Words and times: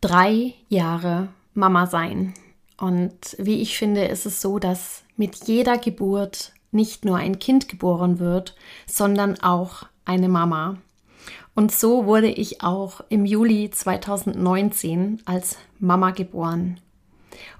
drei 0.00 0.54
Jahre 0.68 1.28
Mama 1.54 1.86
sein. 1.86 2.34
Und 2.76 3.36
wie 3.38 3.60
ich 3.60 3.76
finde, 3.76 4.04
ist 4.04 4.26
es 4.26 4.40
so, 4.40 4.58
dass 4.58 5.02
mit 5.16 5.46
jeder 5.46 5.76
Geburt 5.78 6.52
nicht 6.72 7.04
nur 7.04 7.16
ein 7.16 7.38
Kind 7.38 7.68
geboren 7.68 8.18
wird, 8.18 8.54
sondern 8.86 9.40
auch 9.40 9.84
eine 10.04 10.28
Mama. 10.28 10.78
Und 11.54 11.72
so 11.72 12.06
wurde 12.06 12.28
ich 12.28 12.62
auch 12.62 13.02
im 13.08 13.26
Juli 13.26 13.70
2019 13.70 15.20
als 15.24 15.58
Mama 15.78 16.12
geboren. 16.12 16.80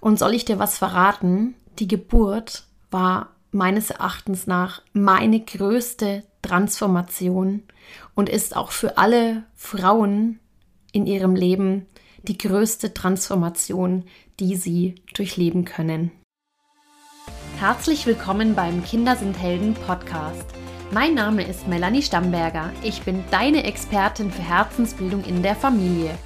Und 0.00 0.18
soll 0.18 0.34
ich 0.34 0.44
dir 0.44 0.58
was 0.58 0.78
verraten? 0.78 1.54
Die 1.78 1.88
Geburt 1.88 2.64
war 2.90 3.30
meines 3.52 3.90
Erachtens 3.90 4.46
nach 4.46 4.82
meine 4.92 5.40
größte 5.40 6.22
Transformation 6.42 7.64
und 8.14 8.28
ist 8.28 8.56
auch 8.56 8.70
für 8.70 8.96
alle 8.96 9.44
Frauen 9.54 10.38
in 10.92 11.06
ihrem 11.06 11.34
Leben 11.34 11.86
die 12.22 12.38
größte 12.38 12.94
Transformation, 12.94 14.04
die 14.38 14.56
sie 14.56 14.96
durchleben 15.14 15.64
können. 15.64 16.10
Herzlich 17.58 18.06
willkommen 18.06 18.54
beim 18.54 18.84
Kinder 18.84 19.16
sind 19.16 19.38
Helden 19.38 19.74
Podcast. 19.74 20.46
Mein 20.92 21.14
Name 21.14 21.46
ist 21.46 21.68
Melanie 21.68 22.02
Stamberger. 22.02 22.72
Ich 22.82 23.02
bin 23.02 23.22
deine 23.30 23.64
Expertin 23.64 24.30
für 24.30 24.42
Herzensbildung 24.42 25.24
in 25.24 25.42
der 25.42 25.54
Familie. 25.54 26.16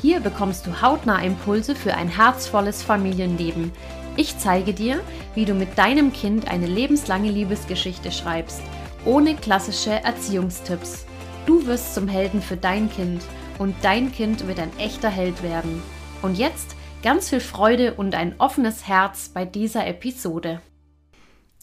Hier 0.00 0.20
bekommst 0.20 0.66
du 0.66 0.82
hautnah 0.82 1.22
Impulse 1.22 1.74
für 1.74 1.94
ein 1.94 2.08
herzvolles 2.08 2.82
Familienleben. 2.82 3.72
Ich 4.16 4.38
zeige 4.38 4.74
dir, 4.74 5.00
wie 5.34 5.44
du 5.44 5.54
mit 5.54 5.78
deinem 5.78 6.12
Kind 6.12 6.48
eine 6.48 6.66
lebenslange 6.66 7.30
Liebesgeschichte 7.30 8.12
schreibst, 8.12 8.60
ohne 9.04 9.34
klassische 9.34 9.92
Erziehungstipps. 9.92 11.06
Du 11.46 11.66
wirst 11.66 11.94
zum 11.94 12.08
Helden 12.08 12.42
für 12.42 12.56
dein 12.56 12.90
Kind 12.90 13.22
und 13.58 13.74
dein 13.82 14.12
Kind 14.12 14.46
wird 14.46 14.58
ein 14.58 14.76
echter 14.78 15.08
Held 15.08 15.42
werden. 15.42 15.82
Und 16.22 16.38
jetzt 16.38 16.76
ganz 17.02 17.30
viel 17.30 17.40
Freude 17.40 17.94
und 17.94 18.14
ein 18.14 18.34
offenes 18.38 18.86
Herz 18.86 19.28
bei 19.28 19.44
dieser 19.44 19.86
Episode. 19.86 20.60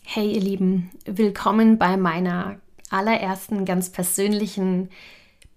Hey 0.04 0.32
ihr 0.34 0.42
Lieben, 0.42 0.92
willkommen 1.06 1.78
bei 1.78 1.98
meiner 1.98 2.58
allerersten 2.90 3.66
ganz 3.66 3.92
persönlichen 3.92 4.90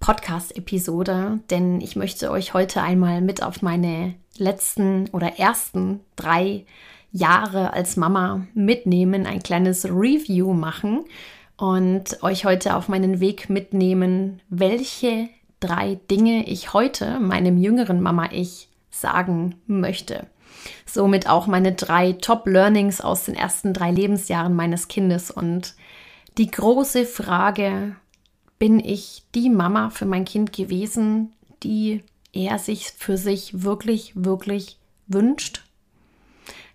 Podcast-Episode, 0.01 1.41
denn 1.51 1.81
ich 1.81 1.97
möchte 1.97 2.31
euch 2.31 2.55
heute 2.55 2.83
einmal 2.83 3.21
mit 3.21 3.43
auf 3.43 3.63
meine 3.63 4.15
letzten 4.37 5.09
oder 5.11 5.39
ersten 5.39 6.01
drei 6.17 6.67
Jahre 7.13 7.73
als 7.73 7.97
Mama 7.97 8.47
mitnehmen, 8.55 9.27
ein 9.27 9.43
kleines 9.43 9.85
Review 9.85 10.53
machen 10.55 11.05
und 11.57 12.23
euch 12.23 12.45
heute 12.45 12.77
auf 12.77 12.89
meinen 12.89 13.21
Weg 13.21 13.49
mitnehmen, 13.49 14.41
welche 14.49 15.29
drei 15.63 15.99
Dinge 16.11 16.47
ich 16.47 16.73
heute 16.73 17.21
meinem 17.21 17.57
jüngeren 17.57 18.01
Mama-Ich 18.01 18.69
sagen 18.91 19.55
möchte. 19.67 20.27
Somit 20.85 21.29
auch 21.29 21.47
meine 21.47 21.73
drei 21.73 22.13
Top-Learnings 22.13 23.01
aus 23.01 23.25
den 23.25 23.35
ersten 23.35 23.73
drei 23.73 23.91
Lebensjahren 23.91 24.55
meines 24.55 24.89
Kindes 24.89 25.31
und 25.31 25.75
die 26.39 26.51
große 26.51 27.05
Frage, 27.05 27.97
bin 28.59 28.79
ich 28.79 29.25
die 29.35 29.51
Mama 29.51 29.91
für 29.91 30.07
mein 30.07 30.25
Kind 30.25 30.53
gewesen, 30.53 31.33
die 31.63 32.03
er 32.33 32.59
sich 32.59 32.93
für 32.97 33.17
sich 33.17 33.63
wirklich, 33.63 34.13
wirklich 34.15 34.79
wünscht? 35.09 35.65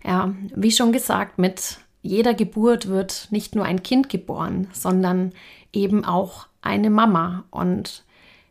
Ja, 0.04 0.34
wie 0.54 0.70
schon 0.70 0.92
gesagt, 0.92 1.38
mit 1.38 1.78
jeder 2.02 2.34
Geburt 2.34 2.88
wird 2.88 3.28
nicht 3.30 3.54
nur 3.54 3.64
ein 3.64 3.82
Kind 3.82 4.08
geboren, 4.08 4.68
sondern 4.72 5.32
eben 5.72 6.04
auch 6.04 6.46
eine 6.62 6.90
Mama. 6.90 7.44
Und 7.50 8.04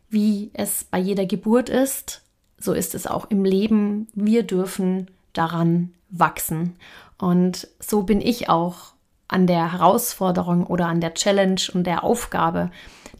wie 0.08 0.50
es 0.54 0.84
bei 0.84 0.98
jeder 0.98 1.26
Geburt 1.26 1.68
ist, 1.68 2.22
so 2.58 2.72
ist 2.72 2.94
es 2.94 3.06
auch 3.06 3.30
im 3.30 3.44
Leben. 3.44 4.08
Wir 4.14 4.42
dürfen 4.42 5.10
daran 5.32 5.92
wachsen. 6.10 6.74
Und 7.18 7.68
so 7.78 8.02
bin 8.02 8.20
ich 8.20 8.48
auch 8.48 8.94
an 9.28 9.46
der 9.46 9.72
Herausforderung 9.72 10.66
oder 10.66 10.86
an 10.86 11.00
der 11.00 11.14
Challenge 11.14 11.60
und 11.74 11.86
der 11.86 12.02
Aufgabe 12.02 12.70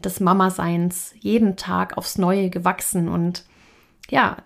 des 0.03 0.19
Mama-Seins 0.19 1.13
jeden 1.19 1.55
Tag 1.55 1.97
aufs 1.97 2.17
Neue 2.17 2.49
gewachsen 2.49 3.07
und 3.09 3.45
ja, 4.09 4.37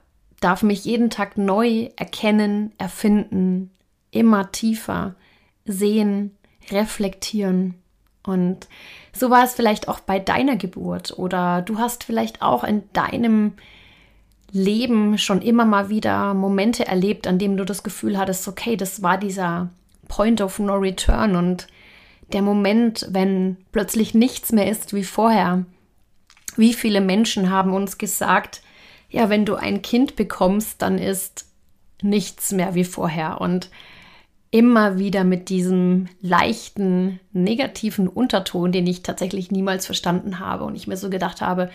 darf 0.41 0.61
mich 0.61 0.83
jeden 0.83 1.09
Tag 1.09 1.37
neu 1.37 1.89
erkennen, 1.95 2.73
erfinden, 2.77 3.71
immer 4.11 4.51
tiefer 4.51 5.15
sehen, 5.65 6.37
reflektieren. 6.69 7.75
Und 8.25 8.67
so 9.11 9.29
war 9.29 9.43
es 9.43 9.53
vielleicht 9.53 9.87
auch 9.87 9.99
bei 9.99 10.19
deiner 10.19 10.55
Geburt 10.55 11.17
oder 11.17 11.61
du 11.61 11.77
hast 11.77 12.03
vielleicht 12.03 12.41
auch 12.41 12.63
in 12.63 12.83
deinem 12.93 13.53
Leben 14.51 15.17
schon 15.17 15.41
immer 15.41 15.65
mal 15.65 15.89
wieder 15.89 16.33
Momente 16.33 16.85
erlebt, 16.85 17.27
an 17.27 17.39
denen 17.39 17.57
du 17.57 17.65
das 17.65 17.83
Gefühl 17.83 18.17
hattest, 18.17 18.47
okay, 18.47 18.77
das 18.77 19.01
war 19.01 19.17
dieser 19.17 19.69
Point 20.07 20.41
of 20.41 20.59
No 20.59 20.75
Return 20.75 21.35
und 21.35 21.67
der 22.31 22.41
Moment, 22.41 23.07
wenn 23.09 23.57
plötzlich 23.71 24.13
nichts 24.13 24.51
mehr 24.51 24.69
ist 24.69 24.93
wie 24.93 25.03
vorher. 25.03 25.65
Wie 26.55 26.73
viele 26.73 27.01
Menschen 27.01 27.49
haben 27.49 27.73
uns 27.73 27.97
gesagt, 27.97 28.61
ja, 29.09 29.29
wenn 29.29 29.45
du 29.45 29.55
ein 29.55 29.81
Kind 29.81 30.15
bekommst, 30.15 30.81
dann 30.81 30.97
ist 30.97 31.47
nichts 32.01 32.51
mehr 32.51 32.75
wie 32.75 32.83
vorher. 32.83 33.41
Und 33.41 33.69
immer 34.53 34.99
wieder 34.99 35.23
mit 35.23 35.49
diesem 35.49 36.09
leichten, 36.21 37.19
negativen 37.31 38.07
Unterton, 38.07 38.71
den 38.71 38.85
ich 38.85 39.01
tatsächlich 39.01 39.49
niemals 39.49 39.87
verstanden 39.87 40.37
habe 40.37 40.65
und 40.65 40.75
ich 40.75 40.85
mir 40.85 40.95
so 40.95 41.09
gedacht 41.09 41.41
habe, 41.41 41.71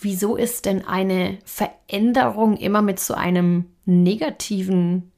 wieso 0.00 0.36
ist 0.36 0.64
denn 0.64 0.86
eine 0.86 1.38
Veränderung 1.44 2.56
immer 2.56 2.80
mit 2.80 3.00
so 3.00 3.14
einem 3.14 3.64
negativen 3.86 5.10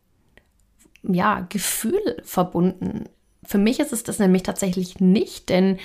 ja, 1.03 1.41
Gefühl 1.51 2.23
verbunden? 2.25 3.05
Für 3.45 3.59
mich 3.59 3.81
ist 3.81 3.93
es 3.93 4.03
das 4.03 4.19
nämlich 4.19 4.43
tatsächlich 4.43 4.99
nicht, 4.99 5.51
denn 5.51 5.77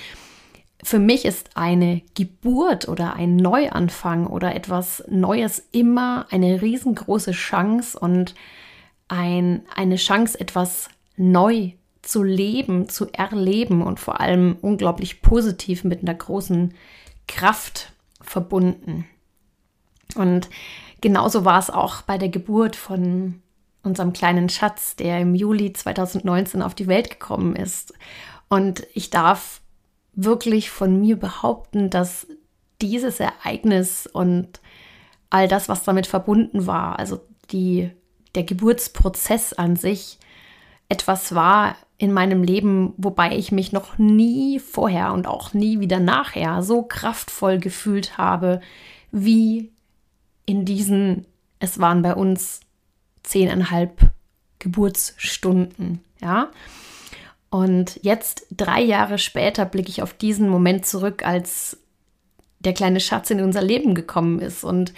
für 0.82 0.98
mich 0.98 1.26
ist 1.26 1.50
eine 1.54 2.00
Geburt 2.14 2.88
oder 2.88 3.12
ein 3.12 3.36
Neuanfang 3.36 4.26
oder 4.26 4.54
etwas 4.54 5.04
Neues 5.06 5.68
immer 5.70 6.28
eine 6.30 6.62
riesengroße 6.62 7.32
Chance 7.32 7.98
und 7.98 8.34
ein, 9.08 9.66
eine 9.76 9.96
Chance, 9.96 10.40
etwas 10.40 10.88
neu 11.20 11.72
zu 12.02 12.22
leben, 12.22 12.88
zu 12.88 13.12
erleben 13.12 13.82
und 13.82 14.00
vor 14.00 14.20
allem 14.20 14.56
unglaublich 14.62 15.20
positiv 15.20 15.84
mit 15.84 16.00
einer 16.00 16.14
großen 16.14 16.72
Kraft 17.28 17.92
verbunden. 18.22 19.04
Und 20.16 20.48
genauso 21.00 21.44
war 21.44 21.58
es 21.58 21.68
auch 21.70 22.02
bei 22.02 22.16
der 22.16 22.30
Geburt 22.30 22.74
von 22.74 23.42
unserem 23.82 24.12
kleinen 24.12 24.48
Schatz, 24.48 24.96
der 24.96 25.20
im 25.20 25.34
Juli 25.34 25.72
2019 25.72 26.62
auf 26.62 26.74
die 26.74 26.86
Welt 26.86 27.10
gekommen 27.10 27.54
ist. 27.54 27.92
Und 28.48 28.86
ich 28.94 29.10
darf 29.10 29.60
wirklich 30.14 30.70
von 30.70 31.00
mir 31.00 31.16
behaupten, 31.16 31.90
dass 31.90 32.26
dieses 32.80 33.20
Ereignis 33.20 34.06
und 34.06 34.60
all 35.28 35.48
das, 35.48 35.68
was 35.68 35.84
damit 35.84 36.06
verbunden 36.06 36.66
war, 36.66 36.98
also 36.98 37.20
die, 37.52 37.90
der 38.34 38.44
Geburtsprozess 38.44 39.52
an 39.52 39.76
sich, 39.76 40.18
etwas 40.90 41.34
war 41.34 41.76
in 41.96 42.12
meinem 42.12 42.42
Leben, 42.42 42.92
wobei 42.96 43.36
ich 43.36 43.52
mich 43.52 43.72
noch 43.72 43.96
nie 43.96 44.58
vorher 44.58 45.12
und 45.12 45.26
auch 45.26 45.54
nie 45.54 45.80
wieder 45.80 46.00
nachher 46.00 46.62
so 46.62 46.82
kraftvoll 46.82 47.58
gefühlt 47.58 48.18
habe, 48.18 48.60
wie 49.12 49.70
in 50.46 50.64
diesen, 50.64 51.26
es 51.60 51.78
waren 51.78 52.02
bei 52.02 52.14
uns 52.14 52.60
zehneinhalb 53.22 54.10
Geburtsstunden, 54.58 56.00
ja. 56.20 56.50
Und 57.50 57.98
jetzt, 58.02 58.46
drei 58.50 58.80
Jahre 58.80 59.18
später, 59.18 59.64
blicke 59.64 59.88
ich 59.90 60.02
auf 60.02 60.14
diesen 60.14 60.48
Moment 60.48 60.86
zurück, 60.86 61.24
als 61.24 61.78
der 62.60 62.74
kleine 62.74 63.00
Schatz 63.00 63.30
in 63.30 63.40
unser 63.40 63.62
Leben 63.62 63.94
gekommen 63.94 64.38
ist 64.40 64.64
und 64.64 64.92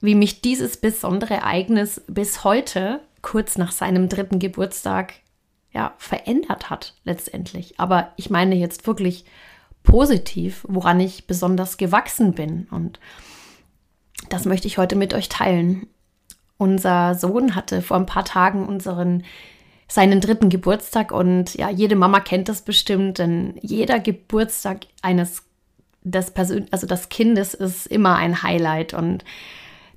wie 0.00 0.14
mich 0.14 0.40
dieses 0.40 0.76
besondere 0.76 1.34
Ereignis 1.34 2.02
bis 2.06 2.44
heute, 2.44 3.00
kurz 3.22 3.58
nach 3.58 3.72
seinem 3.72 4.08
dritten 4.08 4.38
Geburtstag, 4.38 5.14
ja, 5.76 5.92
verändert 5.98 6.70
hat 6.70 6.94
letztendlich. 7.04 7.78
Aber 7.78 8.12
ich 8.16 8.30
meine 8.30 8.54
jetzt 8.54 8.86
wirklich 8.86 9.26
positiv, 9.82 10.64
woran 10.66 10.98
ich 11.00 11.26
besonders 11.26 11.76
gewachsen 11.76 12.32
bin. 12.32 12.66
Und 12.70 12.98
das 14.30 14.46
möchte 14.46 14.68
ich 14.68 14.78
heute 14.78 14.96
mit 14.96 15.12
euch 15.12 15.28
teilen. 15.28 15.86
Unser 16.56 17.14
Sohn 17.14 17.54
hatte 17.54 17.82
vor 17.82 17.98
ein 17.98 18.06
paar 18.06 18.24
Tagen 18.24 18.66
unseren 18.66 19.24
seinen 19.86 20.22
dritten 20.22 20.48
Geburtstag 20.48 21.12
und 21.12 21.54
ja, 21.54 21.68
jede 21.68 21.94
Mama 21.94 22.20
kennt 22.20 22.48
das 22.48 22.62
bestimmt, 22.62 23.18
denn 23.18 23.54
jeder 23.60 24.00
Geburtstag 24.00 24.86
eines 25.02 25.42
des 26.02 26.30
Persön 26.30 26.66
also 26.70 26.86
des 26.86 27.10
Kindes 27.10 27.52
ist 27.52 27.86
immer 27.86 28.16
ein 28.16 28.42
Highlight 28.42 28.94
und 28.94 29.24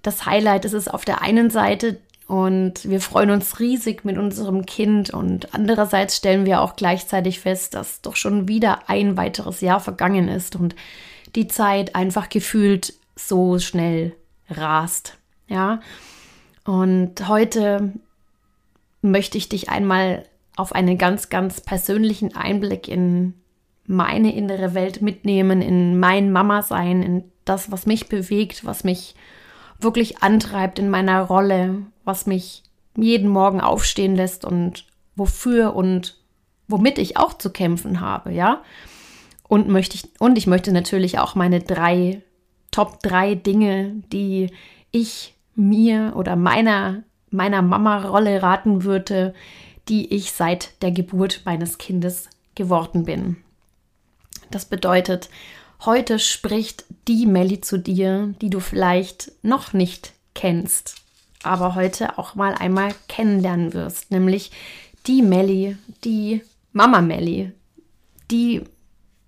das 0.02 0.26
Highlight 0.26 0.66
ist 0.66 0.74
es 0.74 0.90
auf 0.90 1.06
der 1.06 1.22
einen 1.22 1.50
Seite 1.50 2.00
und 2.30 2.88
wir 2.88 3.02
freuen 3.02 3.32
uns 3.32 3.60
riesig 3.60 4.06
mit 4.06 4.20
unserem 4.20 4.68
Kind. 4.68 5.10
Und 5.10 5.52
andererseits 5.56 6.16
stellen 6.16 6.46
wir 6.46 6.62
auch 6.62 6.76
gleichzeitig 6.76 7.40
fest, 7.40 7.74
dass 7.74 8.02
doch 8.02 8.16
schon 8.16 8.48
wieder 8.48 8.88
ein 8.88 9.18
weiteres 9.18 9.62
Jahr 9.62 9.80
vergangen 9.80 10.28
ist 10.28 10.56
und 10.56 10.76
die 11.36 11.48
Zeit 11.48 11.96
einfach 11.96 12.30
gefühlt 12.30 12.94
so 13.16 13.58
schnell 13.58 14.16
rast. 14.48 15.18
Ja. 15.48 15.82
Und 16.66 17.28
heute 17.28 17.94
möchte 19.02 19.40
ich 19.40 19.50
dich 19.50 19.70
einmal 19.70 20.24
auf 20.56 20.76
einen 20.76 21.00
ganz, 21.00 21.30
ganz 21.30 21.62
persönlichen 21.62 22.36
Einblick 22.36 22.88
in 22.88 23.34
meine 23.88 24.36
innere 24.36 24.76
Welt 24.76 25.02
mitnehmen, 25.02 25.64
in 25.64 26.00
mein 26.00 26.32
Mama-Sein, 26.32 27.02
in 27.02 27.24
das, 27.46 27.72
was 27.72 27.88
mich 27.88 28.08
bewegt, 28.08 28.66
was 28.66 28.84
mich 28.84 29.16
wirklich 29.80 30.22
antreibt 30.22 30.78
in 30.78 30.92
meiner 30.92 31.22
Rolle, 31.22 31.86
was 32.10 32.26
mich 32.26 32.64
jeden 32.98 33.30
Morgen 33.30 33.62
aufstehen 33.62 34.16
lässt 34.16 34.44
und 34.44 34.86
wofür 35.16 35.76
und 35.76 36.18
womit 36.68 36.98
ich 36.98 37.18
auch 37.18 37.34
zu 37.36 37.52
kämpfen 37.52 38.02
habe, 38.02 38.34
ja. 38.34 38.64
Und 39.48 39.68
möchte 39.68 39.96
ich, 39.96 40.10
und 40.20 40.36
ich 40.40 40.48
möchte 40.48 40.72
natürlich 40.72 41.20
auch 41.20 41.36
meine 41.36 41.60
drei, 41.60 42.24
Top 42.72 43.02
drei 43.04 43.36
Dinge, 43.36 44.02
die 44.12 44.52
ich 44.90 45.36
mir 45.54 46.14
oder 46.16 46.36
meiner, 46.36 47.04
meiner 47.30 47.62
Mama-Rolle 47.62 48.42
raten 48.42 48.84
würde, 48.84 49.36
die 49.88 50.12
ich 50.14 50.32
seit 50.32 50.82
der 50.82 50.92
Geburt 50.92 51.42
meines 51.46 51.78
Kindes 51.78 52.28
geworden 52.56 53.06
bin. 53.06 53.38
Das 54.50 54.66
bedeutet, 54.66 55.30
heute 55.86 56.18
spricht 56.18 56.86
die 57.08 57.28
Melli 57.28 57.62
zu 57.62 57.78
dir, 57.78 58.34
die 58.42 58.50
du 58.50 58.60
vielleicht 58.60 59.32
noch 59.44 59.74
nicht 59.74 60.14
kennst, 60.34 60.96
aber 61.44 61.76
heute 61.76 62.18
auch 62.18 62.36
mal 62.36 62.54
einmal 62.54 62.94
kennenlernen 63.08 63.74
wirst, 63.74 64.12
nämlich 64.12 64.52
die 65.08 65.22
Melli, 65.22 65.78
die 66.04 66.42
Mama 66.74 67.02
Melli, 67.02 67.52
die 68.30 68.64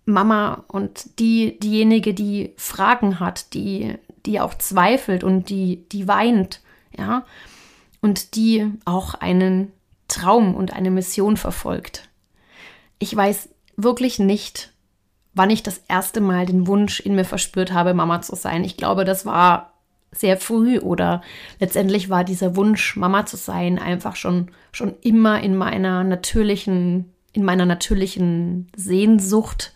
Mama 0.06 0.64
und 0.68 1.20
die 1.20 1.60
diejenige, 1.60 2.14
die 2.14 2.54
Fragen 2.58 3.20
hat, 3.20 3.54
die 3.54 3.96
die 4.26 4.40
auch 4.40 4.54
zweifelt 4.54 5.24
und 5.24 5.50
die 5.50 5.88
die 5.92 6.08
weint, 6.08 6.62
ja, 6.98 7.26
und 8.02 8.36
die 8.36 8.72
auch 8.86 9.16
einen 9.16 9.72
Traum 10.08 10.56
und 10.56 10.74
eine 10.74 10.92
Mission 10.92 11.38
verfolgt. 11.38 12.10
Ich 13.00 13.16
weiß 13.16 13.50
wirklich 13.78 14.20
nicht, 14.20 14.74
wann 15.34 15.50
ich 15.50 15.64
das 15.64 15.82
erste 15.88 16.22
Mal 16.22 16.46
den 16.46 16.68
Wunsch 16.68 17.00
in 17.00 17.16
mir 17.16 17.26
verspürt 17.26 17.72
habe, 17.72 17.94
Mama 17.94 18.22
zu 18.22 18.36
sein. 18.36 18.64
Ich 18.64 18.78
glaube, 18.78 19.06
das 19.06 19.26
war 19.26 19.71
sehr 20.14 20.38
früh 20.38 20.80
oder 20.80 21.22
letztendlich 21.60 22.10
war 22.10 22.24
dieser 22.24 22.56
Wunsch, 22.56 22.96
Mama 22.96 23.26
zu 23.26 23.38
sein, 23.38 23.80
einfach 23.80 24.16
schon, 24.16 24.50
schon 24.72 24.96
immer 25.02 25.42
in 25.42 25.56
meiner 25.56 26.04
natürlichen, 26.04 27.14
in 27.34 27.44
meiner 27.44 27.66
natürlichen 27.66 28.70
Sehnsucht, 28.76 29.74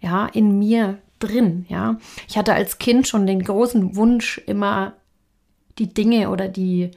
ja, 0.00 0.26
in 0.26 0.58
mir 0.58 0.98
drin, 1.18 1.66
ja. 1.68 1.98
Ich 2.28 2.38
hatte 2.38 2.54
als 2.54 2.78
Kind 2.78 3.08
schon 3.08 3.26
den 3.26 3.42
großen 3.42 3.96
Wunsch, 3.96 4.40
immer 4.46 4.94
die 5.78 5.92
Dinge 5.92 6.30
oder 6.30 6.48
die 6.48 6.90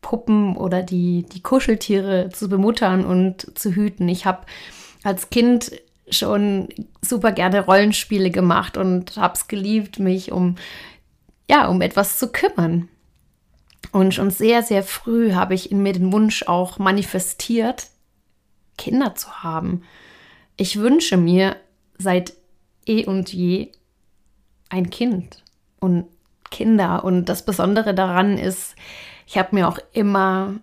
Puppen 0.00 0.56
oder 0.56 0.82
die, 0.82 1.24
die 1.24 1.42
Kuscheltiere 1.42 2.30
zu 2.30 2.48
bemuttern 2.48 3.04
und 3.04 3.58
zu 3.58 3.74
hüten. 3.74 4.08
Ich 4.08 4.24
habe 4.24 4.46
als 5.02 5.30
Kind 5.30 5.72
schon 6.10 6.68
super 7.02 7.32
gerne 7.32 7.64
Rollenspiele 7.64 8.30
gemacht 8.30 8.76
und 8.76 9.16
habe 9.16 9.34
es 9.34 9.48
geliebt, 9.48 9.98
mich 9.98 10.32
um 10.32 10.56
ja, 11.50 11.66
um 11.66 11.80
etwas 11.80 12.16
zu 12.16 12.30
kümmern. 12.30 12.88
Und 13.90 14.14
schon 14.14 14.30
sehr, 14.30 14.62
sehr 14.62 14.84
früh 14.84 15.32
habe 15.32 15.54
ich 15.54 15.72
in 15.72 15.82
mir 15.82 15.92
den 15.92 16.12
Wunsch 16.12 16.44
auch 16.44 16.78
manifestiert, 16.78 17.88
Kinder 18.78 19.16
zu 19.16 19.42
haben. 19.42 19.82
Ich 20.56 20.78
wünsche 20.78 21.16
mir 21.16 21.56
seit 21.98 22.34
eh 22.86 23.04
und 23.04 23.32
je 23.32 23.72
ein 24.68 24.90
Kind 24.90 25.42
und 25.80 26.06
Kinder. 26.52 27.02
Und 27.02 27.24
das 27.24 27.44
Besondere 27.44 27.94
daran 27.94 28.38
ist, 28.38 28.76
ich 29.26 29.36
habe 29.36 29.56
mir 29.56 29.66
auch 29.66 29.78
immer 29.92 30.54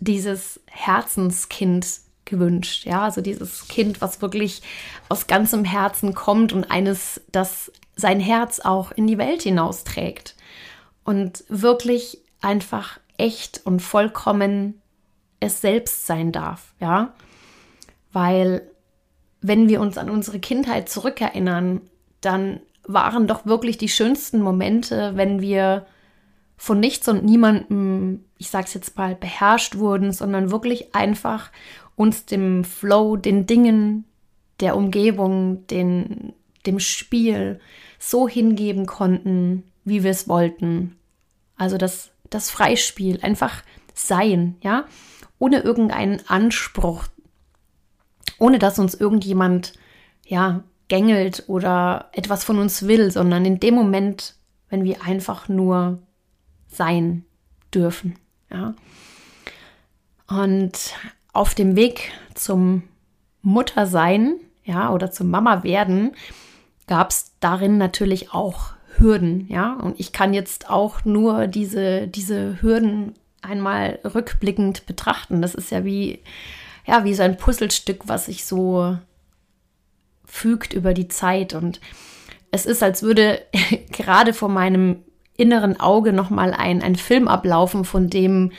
dieses 0.00 0.58
Herzenskind 0.70 1.86
gewünscht. 2.24 2.84
Ja, 2.84 3.02
also 3.02 3.20
dieses 3.20 3.68
Kind, 3.68 4.00
was 4.00 4.22
wirklich 4.22 4.62
aus 5.08 5.26
ganzem 5.26 5.64
Herzen 5.64 6.14
kommt 6.14 6.52
und 6.52 6.70
eines, 6.70 7.20
das 7.32 7.72
sein 7.96 8.20
Herz 8.20 8.60
auch 8.60 8.92
in 8.92 9.06
die 9.06 9.18
Welt 9.18 9.42
hinausträgt 9.42 10.34
und 11.04 11.44
wirklich 11.48 12.18
einfach 12.40 12.98
echt 13.16 13.60
und 13.64 13.80
vollkommen 13.80 14.80
es 15.40 15.60
selbst 15.60 16.06
sein 16.06 16.32
darf, 16.32 16.74
ja? 16.80 17.14
Weil 18.12 18.62
wenn 19.40 19.68
wir 19.68 19.80
uns 19.80 19.98
an 19.98 20.08
unsere 20.08 20.38
Kindheit 20.40 20.88
zurückerinnern, 20.88 21.82
dann 22.20 22.60
waren 22.86 23.26
doch 23.26 23.44
wirklich 23.46 23.76
die 23.76 23.88
schönsten 23.88 24.40
Momente, 24.40 25.12
wenn 25.16 25.40
wir 25.40 25.86
von 26.56 26.80
nichts 26.80 27.08
und 27.08 27.24
niemandem, 27.24 28.24
ich 28.38 28.50
sag's 28.50 28.74
jetzt 28.74 28.96
mal, 28.96 29.14
beherrscht 29.14 29.76
wurden, 29.76 30.12
sondern 30.12 30.50
wirklich 30.50 30.94
einfach 30.94 31.50
uns 31.96 32.24
dem 32.24 32.64
Flow, 32.64 33.16
den 33.16 33.46
Dingen 33.46 34.04
der 34.60 34.76
Umgebung, 34.76 35.66
den, 35.66 36.32
dem 36.66 36.78
Spiel 36.78 37.60
so 37.98 38.28
hingeben 38.28 38.86
konnten, 38.86 39.64
wie 39.84 40.02
wir 40.02 40.10
es 40.10 40.28
wollten. 40.28 40.96
Also 41.56 41.76
das, 41.76 42.10
das 42.30 42.50
Freispiel, 42.50 43.20
einfach 43.22 43.62
sein, 43.94 44.56
ja, 44.60 44.86
ohne 45.38 45.60
irgendeinen 45.60 46.20
Anspruch, 46.28 47.04
ohne 48.38 48.58
dass 48.58 48.78
uns 48.78 48.94
irgendjemand, 48.94 49.74
ja, 50.26 50.64
gängelt 50.88 51.44
oder 51.46 52.10
etwas 52.12 52.44
von 52.44 52.58
uns 52.58 52.86
will, 52.86 53.10
sondern 53.10 53.44
in 53.44 53.60
dem 53.60 53.74
Moment, 53.74 54.34
wenn 54.68 54.84
wir 54.84 55.02
einfach 55.02 55.48
nur 55.48 55.98
sein 56.74 57.24
dürfen, 57.72 58.18
ja. 58.50 58.74
Und 60.26 60.94
auf 61.32 61.54
dem 61.54 61.76
Weg 61.76 62.12
zum 62.34 62.84
Muttersein, 63.42 64.36
ja, 64.64 64.90
oder 64.90 65.10
zum 65.10 65.30
Mama 65.30 65.62
werden, 65.64 66.12
gab 66.86 67.10
es 67.10 67.32
darin 67.40 67.78
natürlich 67.78 68.32
auch 68.32 68.72
Hürden, 68.96 69.46
ja. 69.48 69.74
Und 69.74 69.98
ich 70.00 70.12
kann 70.12 70.34
jetzt 70.34 70.70
auch 70.70 71.04
nur 71.04 71.46
diese, 71.46 72.08
diese 72.08 72.62
Hürden 72.62 73.14
einmal 73.42 73.98
rückblickend 74.04 74.86
betrachten. 74.86 75.42
Das 75.42 75.54
ist 75.54 75.70
ja 75.70 75.84
wie, 75.84 76.20
ja, 76.86 77.04
wie 77.04 77.14
so 77.14 77.22
ein 77.22 77.36
Puzzlestück, 77.36 78.08
was 78.08 78.26
sich 78.26 78.44
so 78.44 78.96
fügt 80.24 80.72
über 80.72 80.94
die 80.94 81.08
Zeit. 81.08 81.54
Und 81.54 81.80
es 82.50 82.66
ist, 82.66 82.82
als 82.82 83.02
würde 83.02 83.42
gerade 83.92 84.32
vor 84.32 84.48
meinem 84.48 85.02
inneren 85.36 85.80
Auge 85.80 86.12
nochmal 86.12 86.52
ein, 86.52 86.82
ein 86.82 86.96
Film 86.96 87.28
ablaufen 87.28 87.84
von 87.84 88.08
dem 88.08 88.52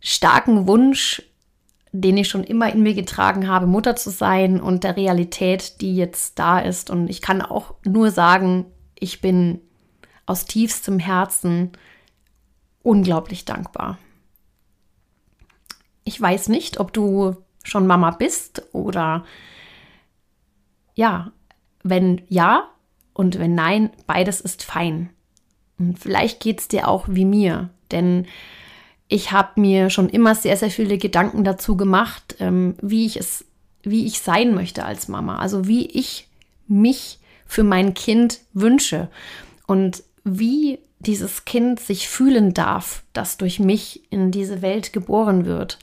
starken 0.00 0.66
Wunsch, 0.66 1.22
den 1.92 2.16
ich 2.16 2.28
schon 2.28 2.44
immer 2.44 2.72
in 2.72 2.82
mir 2.82 2.94
getragen 2.94 3.48
habe, 3.48 3.66
Mutter 3.66 3.96
zu 3.96 4.10
sein 4.10 4.60
und 4.60 4.82
der 4.82 4.96
Realität, 4.96 5.80
die 5.80 5.94
jetzt 5.94 6.38
da 6.38 6.58
ist. 6.58 6.90
Und 6.90 7.08
ich 7.08 7.20
kann 7.20 7.42
auch 7.42 7.74
nur 7.84 8.10
sagen, 8.10 8.66
ich 8.98 9.20
bin 9.20 9.60
aus 10.26 10.46
tiefstem 10.46 10.98
Herzen 10.98 11.72
unglaublich 12.82 13.44
dankbar. 13.44 13.98
Ich 16.04 16.20
weiß 16.20 16.48
nicht, 16.48 16.80
ob 16.80 16.92
du 16.92 17.36
schon 17.62 17.86
Mama 17.86 18.10
bist 18.10 18.62
oder 18.72 19.24
ja, 20.94 21.32
wenn 21.82 22.22
ja 22.28 22.68
und 23.12 23.38
wenn 23.38 23.54
nein, 23.54 23.90
beides 24.06 24.40
ist 24.40 24.64
fein. 24.64 25.10
Und 25.82 25.98
vielleicht 25.98 26.40
geht 26.40 26.60
es 26.60 26.68
dir 26.68 26.88
auch 26.88 27.06
wie 27.08 27.24
mir, 27.24 27.70
denn 27.90 28.26
ich 29.08 29.32
habe 29.32 29.60
mir 29.60 29.90
schon 29.90 30.08
immer 30.08 30.34
sehr, 30.34 30.56
sehr 30.56 30.70
viele 30.70 30.96
Gedanken 30.96 31.44
dazu 31.44 31.76
gemacht, 31.76 32.36
ähm, 32.38 32.76
wie 32.80 33.04
ich 33.04 33.16
es, 33.18 33.44
wie 33.82 34.06
ich 34.06 34.20
sein 34.20 34.54
möchte 34.54 34.84
als 34.84 35.08
Mama. 35.08 35.36
Also 35.38 35.66
wie 35.66 35.86
ich 35.86 36.28
mich 36.68 37.18
für 37.44 37.64
mein 37.64 37.94
Kind 37.94 38.40
wünsche 38.54 39.08
und 39.66 40.02
wie 40.24 40.78
dieses 41.00 41.44
Kind 41.44 41.80
sich 41.80 42.08
fühlen 42.08 42.54
darf, 42.54 43.02
das 43.12 43.36
durch 43.36 43.58
mich 43.58 44.02
in 44.10 44.30
diese 44.30 44.62
Welt 44.62 44.92
geboren 44.92 45.44
wird. 45.44 45.78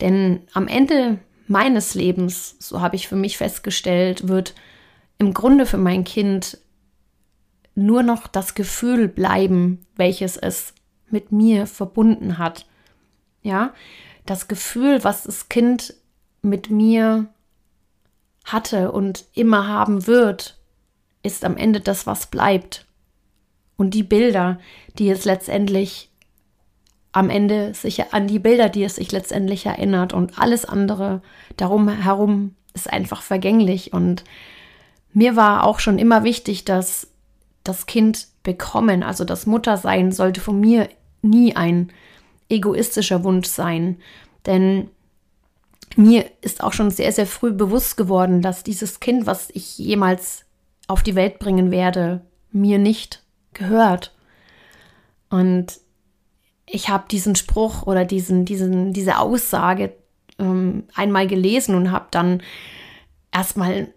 Denn 0.00 0.40
am 0.54 0.66
Ende 0.66 1.18
meines 1.46 1.94
Lebens, 1.94 2.56
so 2.58 2.80
habe 2.80 2.96
ich 2.96 3.06
für 3.06 3.16
mich 3.16 3.36
festgestellt, 3.36 4.28
wird 4.28 4.54
im 5.18 5.34
Grunde 5.34 5.66
für 5.66 5.78
mein 5.78 6.04
Kind 6.04 6.58
nur 7.74 8.02
noch 8.02 8.26
das 8.26 8.54
Gefühl 8.54 9.08
bleiben, 9.08 9.86
welches 9.96 10.36
es 10.36 10.74
mit 11.10 11.32
mir 11.32 11.66
verbunden 11.66 12.38
hat. 12.38 12.66
Ja, 13.42 13.72
das 14.26 14.48
Gefühl, 14.48 15.04
was 15.04 15.24
das 15.24 15.48
Kind 15.48 15.94
mit 16.42 16.70
mir 16.70 17.26
hatte 18.44 18.92
und 18.92 19.24
immer 19.34 19.68
haben 19.68 20.06
wird, 20.06 20.58
ist 21.22 21.44
am 21.44 21.56
Ende 21.56 21.80
das, 21.80 22.06
was 22.06 22.26
bleibt. 22.26 22.86
Und 23.76 23.94
die 23.94 24.02
Bilder, 24.02 24.58
die 24.98 25.10
es 25.10 25.24
letztendlich 25.24 26.10
am 27.12 27.28
Ende 27.28 27.74
sich 27.74 28.12
an 28.12 28.26
die 28.26 28.38
Bilder, 28.38 28.68
die 28.68 28.84
es 28.84 28.96
sich 28.96 29.12
letztendlich 29.12 29.66
erinnert 29.66 30.12
und 30.14 30.38
alles 30.38 30.64
andere 30.64 31.20
darum 31.56 31.88
herum 31.88 32.54
ist 32.74 32.90
einfach 32.90 33.22
vergänglich. 33.22 33.92
Und 33.92 34.24
mir 35.12 35.36
war 35.36 35.64
auch 35.64 35.78
schon 35.78 35.98
immer 35.98 36.24
wichtig, 36.24 36.64
dass 36.64 37.11
das 37.64 37.86
Kind 37.86 38.28
bekommen, 38.42 39.02
also 39.02 39.24
das 39.24 39.46
Muttersein 39.46 40.12
sollte 40.12 40.40
von 40.40 40.58
mir 40.58 40.88
nie 41.22 41.54
ein 41.54 41.92
egoistischer 42.48 43.24
Wunsch 43.24 43.48
sein. 43.48 43.98
Denn 44.46 44.90
mir 45.96 46.30
ist 46.40 46.62
auch 46.62 46.72
schon 46.72 46.90
sehr, 46.90 47.12
sehr 47.12 47.26
früh 47.26 47.52
bewusst 47.52 47.96
geworden, 47.96 48.42
dass 48.42 48.64
dieses 48.64 49.00
Kind, 49.00 49.26
was 49.26 49.50
ich 49.52 49.78
jemals 49.78 50.44
auf 50.88 51.02
die 51.02 51.14
Welt 51.14 51.38
bringen 51.38 51.70
werde, 51.70 52.22
mir 52.50 52.78
nicht 52.78 53.22
gehört. 53.54 54.14
Und 55.30 55.80
ich 56.66 56.88
habe 56.88 57.04
diesen 57.10 57.36
Spruch 57.36 57.86
oder 57.86 58.04
diesen, 58.04 58.44
diesen, 58.44 58.92
diese 58.92 59.18
Aussage 59.18 59.94
ähm, 60.38 60.84
einmal 60.94 61.26
gelesen 61.26 61.74
und 61.74 61.90
habe 61.90 62.06
dann 62.10 62.42
erstmal 63.30 63.92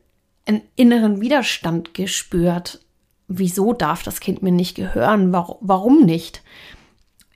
einen 0.46 0.62
inneren 0.76 1.22
Widerstand 1.22 1.94
gespürt. 1.94 2.85
Wieso 3.28 3.74
darf 3.74 4.04
das 4.04 4.20
Kind 4.20 4.44
mir 4.44 4.52
nicht 4.52 4.76
gehören? 4.76 5.34
Warum, 5.34 6.06
nicht? 6.06 6.44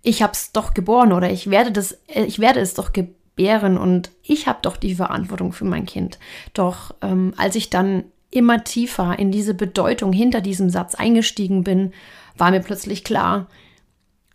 Ich 0.01 0.21
habe 0.21 0.33
es 0.33 0.51
doch 0.51 0.73
geboren 0.73 1.11
oder 1.11 1.29
ich 1.29 1.49
werde 1.49 1.71
das, 1.71 1.93
äh, 2.07 2.23
ich 2.23 2.39
werde 2.39 2.59
es 2.59 2.73
doch 2.73 2.93
gebären 2.93 3.77
und 3.77 4.11
ich 4.23 4.47
habe 4.47 4.59
doch 4.61 4.77
die 4.77 4.95
Verantwortung 4.95 5.51
für 5.51 5.65
mein 5.65 5.85
Kind. 5.85 6.19
Doch 6.53 6.95
ähm, 7.01 7.33
als 7.37 7.55
ich 7.55 7.69
dann 7.69 8.05
immer 8.31 8.63
tiefer 8.63 9.17
in 9.17 9.31
diese 9.31 9.53
Bedeutung 9.53 10.13
hinter 10.13 10.41
diesem 10.41 10.69
Satz 10.69 10.95
eingestiegen 10.95 11.63
bin, 11.63 11.93
war 12.37 12.51
mir 12.51 12.59
plötzlich 12.59 13.03
klar, 13.03 13.47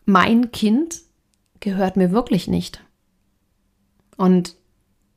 mein 0.04 0.50
Kind 0.52 1.00
gehört 1.60 1.96
mir 1.96 2.10
wirklich 2.10 2.48
nicht. 2.48 2.82
Und 4.16 4.56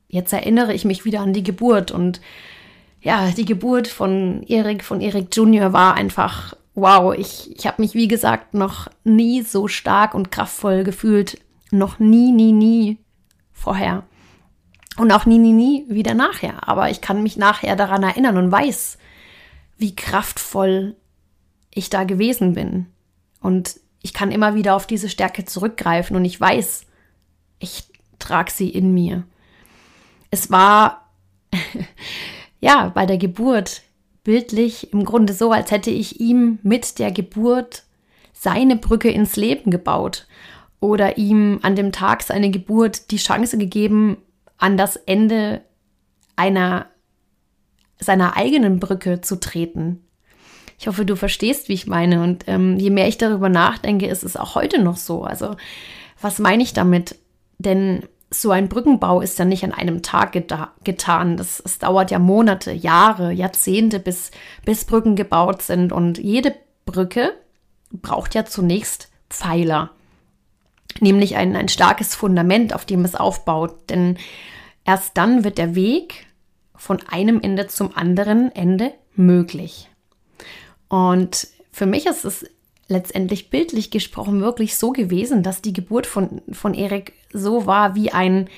jetzt 0.08 0.32
erinnere 0.32 0.74
ich 0.74 0.86
mich 0.86 1.06
wieder 1.06 1.22
an 1.22 1.34
die 1.34 1.44
Geburt 1.44 1.91
und 1.91 2.22
ja, 3.01 3.32
die 3.32 3.46
Geburt 3.46 3.88
von 3.88 4.44
Erik, 4.44 4.84
von 4.84 5.01
Erik 5.01 5.36
Junior 5.36 5.74
war 5.74 5.96
einfach 5.96 6.56
wow. 6.77 7.13
Ich, 7.13 7.56
ich 7.56 7.68
habe 7.68 7.82
mich, 7.82 7.94
wie 7.96 8.08
gesagt, 8.08 8.54
noch 8.54 8.88
nie 9.04 9.42
so 9.42 9.68
stark 9.68 10.13
und 10.13 10.32
kraftvoll 10.32 10.84
gefühlt. 10.84 11.39
Noch 11.72 12.00
nie, 12.00 12.32
nie, 12.32 12.54
nie 12.54 13.00
vorher. 13.51 14.04
Und 14.96 15.12
auch 15.12 15.25
nie, 15.25 15.38
nie, 15.38 15.54
nie 15.54 15.86
wieder 15.89 16.13
nachher. 16.13 16.68
Aber 16.68 16.89
ich 16.89 17.01
kann 17.01 17.24
mich 17.24 17.38
nachher 17.38 17.75
daran 17.75 18.04
erinnern 18.04 18.38
und 18.38 18.51
weiß, 18.51 18.98
wie 19.77 19.96
kraftvoll 19.96 20.96
ich 21.74 21.89
da 21.89 22.04
gewesen 22.04 22.54
bin. 22.54 22.88
Und 23.42 23.80
ich 24.01 24.13
kann 24.13 24.32
immer 24.32 24.56
wieder 24.56 24.75
auf 24.75 24.88
diese 24.88 25.10
Stärke 25.10 25.46
zurückgreifen 25.46 26.16
und 26.16 26.25
ich 26.25 26.39
weiß, 26.39 26.86
ich 27.60 27.84
trage 28.20 28.51
sie 28.51 28.70
in 28.70 28.94
mir. 28.94 29.24
Es 30.32 30.50
war 30.51 31.10
ja 32.60 32.92
bei 32.94 33.06
der 33.06 33.18
Geburt 33.18 33.82
bildlich 34.24 34.92
im 34.94 35.06
Grunde 35.06 35.34
so, 35.34 35.52
als 35.52 35.72
hätte 35.72 35.90
ich 35.90 36.20
ihm 36.20 36.60
mit 36.64 37.00
der 37.00 37.12
Geburt 37.12 37.84
seine 38.34 38.76
Brücke 38.76 39.10
ins 39.10 39.36
Leben 39.36 39.72
gebaut 39.72 40.28
oder 40.80 41.18
ihm 41.18 41.60
an 41.64 41.76
dem 41.76 41.92
Tag 41.92 42.24
seiner 42.24 42.50
Geburt 42.50 43.12
die 43.12 43.18
Chance 43.18 43.58
gegeben, 43.58 44.18
an 44.58 44.78
das 44.78 44.96
Ende 44.96 45.62
einer 46.36 46.88
seiner 48.00 48.38
eigenen 48.38 48.80
Brücke 48.80 49.22
zu 49.22 49.40
treten. 49.40 50.04
Ich 50.80 50.88
hoffe, 50.88 51.06
du 51.06 51.16
verstehst, 51.16 51.70
wie 51.70 51.74
ich 51.74 51.88
meine. 51.88 52.22
Und 52.22 52.44
ähm, 52.48 52.78
je 52.78 52.92
mehr 52.92 53.08
ich 53.08 53.18
darüber 53.18 53.50
nachdenke, 53.50 54.06
ist 54.08 54.24
es 54.24 54.38
auch 54.38 54.54
heute 54.54 54.82
noch 54.82 54.98
so. 54.98 55.24
Also, 55.24 55.56
was 56.22 56.38
meine 56.38 56.62
ich 56.62 56.74
damit? 56.74 57.16
Denn 57.58 58.04
so 58.29 58.51
ein 58.51 58.67
Brückenbau 58.67 59.22
ist 59.22 59.39
ja 59.39 59.46
nicht 59.46 59.63
an 59.63 59.72
einem 59.72 60.01
Tag 60.03 60.34
geta 60.34 60.74
getan. 60.84 61.38
Das, 61.38 61.62
es 61.63 61.79
dauert 61.79 62.12
ja 62.12 62.19
Monate, 62.19 62.72
Jahre, 62.72 63.31
Jahrzehnte, 63.31 64.00
bis, 64.00 64.31
bis 64.65 64.86
Brücken 64.86 65.15
gebaut 65.15 65.62
sind. 65.62 65.93
Und 65.93 66.17
jede 66.17 66.53
Brücke 66.86 67.34
braucht 67.91 68.36
ja 68.36 68.46
zunächst 68.46 69.10
Pfeiler, 69.29 69.91
nämlich 71.00 71.38
ein, 71.38 71.55
ein 71.55 71.69
starkes 71.69 72.15
Fundament, 72.15 72.74
auf 72.74 72.86
dem 72.86 73.05
es 73.05 73.15
aufbaut. 73.15 73.89
Denn 73.89 74.17
erst 74.84 75.17
dann 75.17 75.43
wird 75.43 75.57
der 75.57 75.75
Weg 75.75 76.27
von 76.75 77.01
einem 77.07 77.39
Ende 77.41 77.67
zum 77.67 77.96
anderen 77.96 78.53
Ende 78.53 78.93
möglich. 79.15 79.89
Und 80.89 81.48
für 81.72 81.86
mich 81.86 82.05
ist 82.05 82.25
es 82.25 82.46
letztendlich 82.88 83.50
bildlich 83.50 83.91
gesprochen 83.91 84.41
wirklich 84.41 84.75
so 84.75 84.91
gewesen, 84.91 85.44
dass 85.44 85.62
die 85.62 85.74
Geburt 85.74 86.08
von, 86.08 86.41
von 86.51 86.74
Erik 86.74 87.13
so 87.34 87.65
war 87.65 87.96
wie 87.96 88.12
ein, 88.12 88.50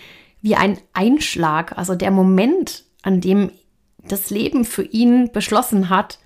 wie 0.42 0.56
ein 0.56 0.78
Einschlag. 0.94 1.78
Also 1.78 1.96
der 1.96 2.12
Moment, 2.12 2.84
an 3.02 3.22
dem 3.22 3.52
das 4.08 4.30
Leben 4.30 4.66
für 4.66 4.84
ihn 4.84 5.32
beschlossen 5.32 5.90
hat, 5.90 6.20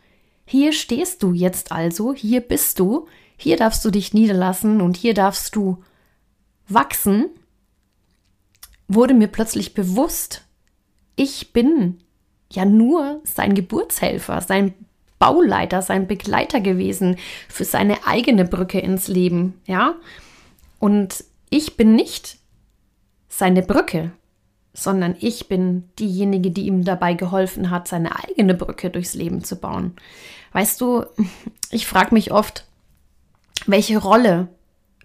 hier 0.46 0.74
stehst 0.74 1.24
du 1.24 1.34
jetzt 1.34 1.72
also, 1.72 2.14
hier 2.14 2.42
bist 2.42 2.80
du, 2.80 3.08
hier 3.38 3.58
darfst 3.58 3.84
du 3.86 3.90
dich 3.90 4.14
niederlassen 4.14 4.82
und 4.82 4.98
hier 4.98 5.14
darfst 5.14 5.56
du 5.56 5.84
wachsen, 6.68 7.30
wurde 8.88 9.14
mir 9.14 9.28
plötzlich 9.28 9.74
bewusst, 9.74 10.44
ich 11.16 11.54
bin 11.54 12.00
ja 12.52 12.66
nur 12.66 13.22
sein 13.24 13.56
Geburtshelfer, 13.56 14.42
sein 14.42 14.74
Bauleiter, 15.24 15.82
sein 15.82 16.06
Begleiter 16.06 16.60
gewesen 16.60 17.16
für 17.48 17.64
seine 17.64 18.06
eigene 18.06 18.44
Brücke 18.44 18.80
ins 18.80 19.08
Leben, 19.08 19.62
ja? 19.66 19.96
Und 20.80 21.24
ich 21.50 21.78
bin 21.78 21.96
nicht 21.96 22.40
seine 23.30 23.62
Brücke, 23.62 24.12
sondern 24.74 25.16
ich 25.18 25.48
bin 25.48 25.90
diejenige, 25.98 26.52
die 26.52 26.68
ihm 26.68 26.84
dabei 26.84 27.14
geholfen 27.14 27.70
hat, 27.70 27.88
seine 27.88 28.22
eigene 28.22 28.54
Brücke 28.54 28.90
durchs 28.90 29.14
Leben 29.14 29.46
zu 29.46 29.56
bauen. 29.56 29.96
Weißt 30.52 30.82
du, 30.82 31.06
ich 31.72 31.88
frage 31.88 32.14
mich 32.14 32.34
oft, 32.34 32.66
welche 33.66 34.00
Rolle 34.00 34.50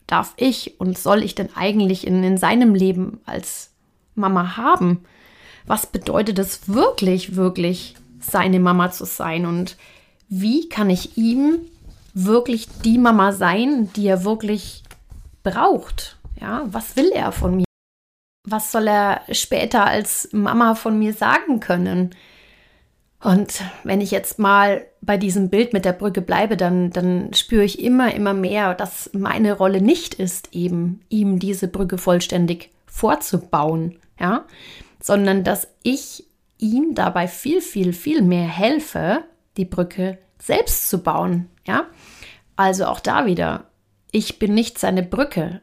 darf 0.08 0.34
ich 0.36 0.80
und 0.80 0.98
soll 0.98 1.22
ich 1.22 1.36
denn 1.36 1.50
eigentlich 1.54 2.04
in, 2.04 2.24
in 2.24 2.38
seinem 2.38 2.74
Leben 2.74 3.20
als 3.24 3.70
Mama 4.16 4.56
haben? 4.56 5.04
Was 5.64 5.86
bedeutet 5.86 6.40
es 6.40 6.68
wirklich, 6.68 7.36
wirklich, 7.36 7.94
seine 8.18 8.58
Mama 8.58 8.90
zu 8.90 9.04
sein? 9.04 9.46
Und 9.46 9.76
wie 10.28 10.68
kann 10.68 10.90
ich 10.90 11.16
ihm 11.16 11.60
wirklich 12.14 12.68
die 12.84 12.98
Mama 12.98 13.32
sein, 13.32 13.90
die 13.94 14.06
er 14.06 14.24
wirklich 14.24 14.82
braucht? 15.42 16.16
Ja, 16.40 16.64
was 16.66 16.96
will 16.96 17.10
er 17.12 17.32
von 17.32 17.56
mir? 17.56 17.64
Was 18.48 18.72
soll 18.72 18.88
er 18.88 19.22
später 19.32 19.86
als 19.86 20.28
Mama 20.32 20.74
von 20.74 20.98
mir 20.98 21.12
sagen 21.12 21.60
können? 21.60 22.14
Und 23.20 23.62
wenn 23.82 24.00
ich 24.00 24.10
jetzt 24.10 24.38
mal 24.38 24.86
bei 25.00 25.16
diesem 25.16 25.50
Bild 25.50 25.72
mit 25.72 25.84
der 25.84 25.92
Brücke 25.92 26.20
bleibe, 26.20 26.56
dann, 26.56 26.90
dann 26.90 27.34
spüre 27.34 27.64
ich 27.64 27.82
immer, 27.82 28.14
immer 28.14 28.32
mehr, 28.32 28.74
dass 28.74 29.10
meine 29.12 29.54
Rolle 29.54 29.80
nicht 29.80 30.14
ist, 30.14 30.54
eben 30.54 31.00
ihm 31.08 31.40
diese 31.40 31.66
Brücke 31.66 31.98
vollständig 31.98 32.70
vorzubauen, 32.86 33.96
ja, 34.20 34.44
sondern 35.00 35.42
dass 35.42 35.68
ich 35.82 36.24
ihm 36.58 36.94
dabei 36.94 37.26
viel, 37.26 37.60
viel, 37.60 37.92
viel 37.92 38.22
mehr 38.22 38.46
helfe, 38.46 39.24
die 39.58 39.66
Brücke 39.66 40.16
selbst 40.38 40.88
zu 40.88 41.02
bauen. 41.02 41.50
Ja, 41.66 41.86
also 42.56 42.86
auch 42.86 43.00
da 43.00 43.26
wieder. 43.26 43.66
Ich 44.10 44.38
bin 44.38 44.54
nicht 44.54 44.78
seine 44.78 45.02
Brücke. 45.02 45.60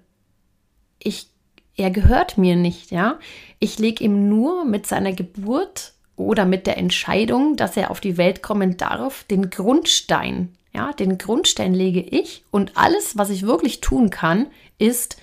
Ich, 1.00 1.30
er 1.76 1.90
gehört 1.90 2.38
mir 2.38 2.56
nicht. 2.56 2.92
Ja, 2.92 3.20
ich 3.60 3.80
lege 3.80 4.04
ihm 4.04 4.30
nur 4.30 4.66
mit 4.66 4.86
seiner 4.86 5.14
Geburt 5.14 5.94
oder 6.16 6.46
mit 6.46 6.68
der 6.68 6.78
Entscheidung, 6.78 7.56
dass 7.56 7.76
er 7.76 7.90
auf 7.90 8.00
die 8.00 8.18
Welt 8.18 8.44
kommen 8.44 8.78
darf, 8.78 9.24
den 9.24 9.50
Grundstein. 9.50 10.54
Ja, 10.74 10.92
den 10.92 11.18
Grundstein 11.18 11.74
lege 11.74 12.02
ich 12.02 12.44
und 12.52 12.78
alles, 12.78 13.18
was 13.18 13.30
ich 13.30 13.44
wirklich 13.44 13.80
tun 13.80 14.10
kann, 14.10 14.48
ist, 14.78 15.18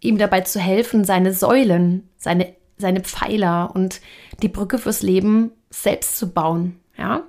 ihm 0.00 0.16
dabei 0.16 0.42
zu 0.42 0.60
helfen, 0.60 1.04
seine 1.04 1.34
Säulen, 1.34 2.08
seine, 2.18 2.54
seine 2.78 3.00
Pfeiler 3.00 3.72
und 3.74 4.00
die 4.42 4.48
Brücke 4.48 4.78
fürs 4.78 5.02
Leben 5.02 5.50
selbst 5.70 6.18
zu 6.18 6.32
bauen. 6.32 6.78
Ja, 6.96 7.24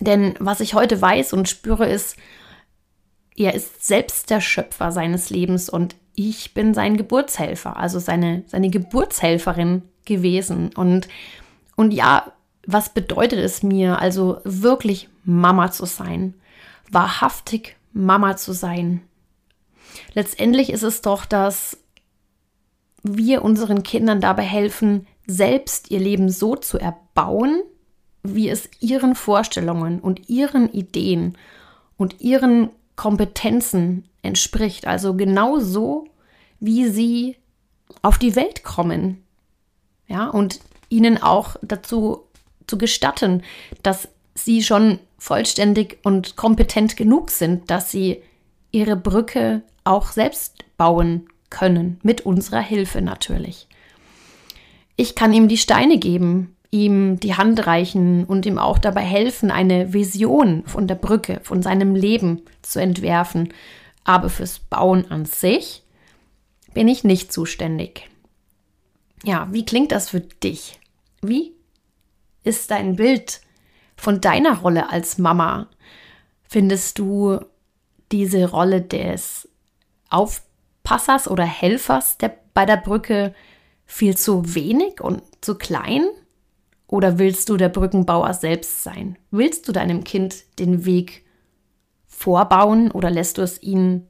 denn 0.00 0.34
was 0.38 0.60
ich 0.60 0.74
heute 0.74 1.00
weiß 1.00 1.32
und 1.32 1.48
spüre, 1.48 1.86
ist, 1.86 2.16
er 3.36 3.54
ist 3.54 3.86
selbst 3.86 4.30
der 4.30 4.40
Schöpfer 4.40 4.92
seines 4.92 5.30
Lebens 5.30 5.68
und 5.68 5.96
ich 6.14 6.54
bin 6.54 6.72
sein 6.74 6.96
Geburtshelfer, 6.96 7.76
also 7.76 7.98
seine, 7.98 8.42
seine 8.46 8.70
Geburtshelferin 8.70 9.82
gewesen. 10.06 10.70
Und, 10.74 11.08
und 11.76 11.92
ja, 11.92 12.32
was 12.66 12.88
bedeutet 12.88 13.38
es 13.38 13.62
mir, 13.62 13.98
also 14.00 14.40
wirklich 14.44 15.08
Mama 15.24 15.70
zu 15.70 15.84
sein, 15.84 16.34
wahrhaftig 16.90 17.76
Mama 17.92 18.36
zu 18.36 18.52
sein? 18.52 19.02
Letztendlich 20.14 20.70
ist 20.70 20.82
es 20.82 21.02
doch, 21.02 21.26
dass 21.26 21.78
wir 23.02 23.42
unseren 23.42 23.82
Kindern 23.82 24.20
dabei 24.20 24.42
helfen, 24.42 25.06
selbst 25.26 25.90
ihr 25.90 26.00
Leben 26.00 26.30
so 26.30 26.56
zu 26.56 26.78
erbauen, 26.78 27.62
wie 28.34 28.48
es 28.48 28.68
ihren 28.80 29.14
Vorstellungen 29.14 30.00
und 30.00 30.28
ihren 30.28 30.72
Ideen 30.72 31.36
und 31.96 32.20
ihren 32.20 32.70
Kompetenzen 32.96 34.04
entspricht. 34.22 34.86
Also 34.86 35.14
genau 35.14 35.58
so, 35.58 36.08
wie 36.60 36.88
sie 36.88 37.36
auf 38.02 38.18
die 38.18 38.36
Welt 38.36 38.64
kommen. 38.64 39.22
Ja, 40.08 40.28
und 40.28 40.60
ihnen 40.88 41.22
auch 41.22 41.56
dazu 41.62 42.22
zu 42.66 42.78
gestatten, 42.78 43.42
dass 43.82 44.08
sie 44.34 44.62
schon 44.62 44.98
vollständig 45.18 45.98
und 46.04 46.36
kompetent 46.36 46.96
genug 46.96 47.30
sind, 47.30 47.70
dass 47.70 47.90
sie 47.90 48.22
ihre 48.70 48.96
Brücke 48.96 49.62
auch 49.84 50.10
selbst 50.10 50.64
bauen 50.76 51.28
können, 51.50 51.98
mit 52.02 52.22
unserer 52.22 52.60
Hilfe 52.60 53.00
natürlich. 53.00 53.66
Ich 54.96 55.14
kann 55.14 55.32
ihm 55.32 55.48
die 55.48 55.58
Steine 55.58 55.98
geben, 55.98 56.55
ihm 56.70 57.20
die 57.20 57.34
Hand 57.34 57.66
reichen 57.66 58.24
und 58.24 58.46
ihm 58.46 58.58
auch 58.58 58.78
dabei 58.78 59.02
helfen, 59.02 59.50
eine 59.50 59.92
Vision 59.92 60.64
von 60.66 60.86
der 60.86 60.94
Brücke, 60.96 61.40
von 61.42 61.62
seinem 61.62 61.94
Leben 61.94 62.42
zu 62.62 62.80
entwerfen. 62.80 63.52
Aber 64.04 64.28
fürs 64.28 64.58
Bauen 64.58 65.10
an 65.10 65.24
sich 65.24 65.82
bin 66.74 66.88
ich 66.88 67.04
nicht 67.04 67.32
zuständig. 67.32 68.08
Ja, 69.24 69.48
wie 69.50 69.64
klingt 69.64 69.92
das 69.92 70.10
für 70.10 70.20
dich? 70.20 70.78
Wie 71.22 71.52
ist 72.44 72.70
dein 72.70 72.96
Bild 72.96 73.40
von 73.96 74.20
deiner 74.20 74.58
Rolle 74.58 74.90
als 74.90 75.18
Mama? 75.18 75.68
Findest 76.48 76.98
du 76.98 77.40
diese 78.12 78.50
Rolle 78.50 78.82
des 78.82 79.48
Aufpassers 80.10 81.28
oder 81.28 81.44
Helfers 81.44 82.18
der, 82.18 82.36
bei 82.54 82.66
der 82.66 82.76
Brücke 82.76 83.34
viel 83.84 84.16
zu 84.16 84.54
wenig 84.54 85.00
und 85.00 85.22
zu 85.40 85.56
klein? 85.56 86.04
Oder 86.88 87.18
willst 87.18 87.48
du 87.48 87.56
der 87.56 87.68
Brückenbauer 87.68 88.32
selbst 88.34 88.82
sein? 88.82 89.18
Willst 89.30 89.66
du 89.66 89.72
deinem 89.72 90.04
Kind 90.04 90.44
den 90.58 90.84
Weg 90.84 91.24
vorbauen 92.06 92.90
oder 92.90 93.10
lässt 93.10 93.38
du 93.38 93.42
es 93.42 93.62
ihnen 93.62 94.06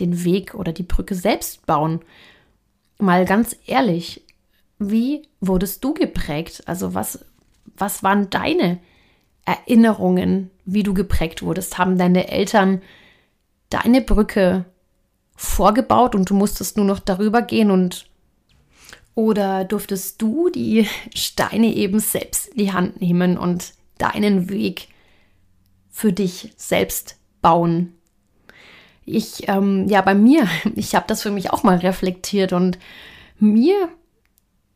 den 0.00 0.24
Weg 0.24 0.54
oder 0.54 0.72
die 0.72 0.82
Brücke 0.82 1.14
selbst 1.14 1.64
bauen? 1.66 2.00
Mal 2.98 3.24
ganz 3.24 3.56
ehrlich, 3.66 4.24
wie 4.78 5.22
wurdest 5.40 5.84
du 5.84 5.94
geprägt? 5.94 6.62
Also 6.66 6.94
was, 6.94 7.24
was 7.76 8.02
waren 8.02 8.30
deine 8.30 8.78
Erinnerungen, 9.44 10.50
wie 10.64 10.82
du 10.82 10.94
geprägt 10.94 11.42
wurdest? 11.42 11.78
Haben 11.78 11.98
deine 11.98 12.28
Eltern 12.28 12.82
deine 13.70 14.00
Brücke 14.00 14.64
vorgebaut 15.36 16.14
und 16.14 16.30
du 16.30 16.34
musstest 16.34 16.76
nur 16.76 16.86
noch 16.86 16.98
darüber 16.98 17.42
gehen 17.42 17.70
und 17.70 18.07
oder 19.18 19.64
durftest 19.64 20.22
du 20.22 20.48
die 20.48 20.86
Steine 21.12 21.74
eben 21.74 21.98
selbst 21.98 22.46
in 22.46 22.56
die 22.56 22.72
Hand 22.72 23.00
nehmen 23.00 23.36
und 23.36 23.72
deinen 23.98 24.48
Weg 24.48 24.86
für 25.90 26.12
dich 26.12 26.52
selbst 26.56 27.16
bauen? 27.42 27.94
Ich, 29.04 29.48
ähm, 29.48 29.88
ja, 29.88 30.02
bei 30.02 30.14
mir, 30.14 30.46
ich 30.76 30.94
habe 30.94 31.06
das 31.08 31.22
für 31.22 31.32
mich 31.32 31.50
auch 31.50 31.64
mal 31.64 31.78
reflektiert 31.78 32.52
und 32.52 32.78
mir 33.40 33.88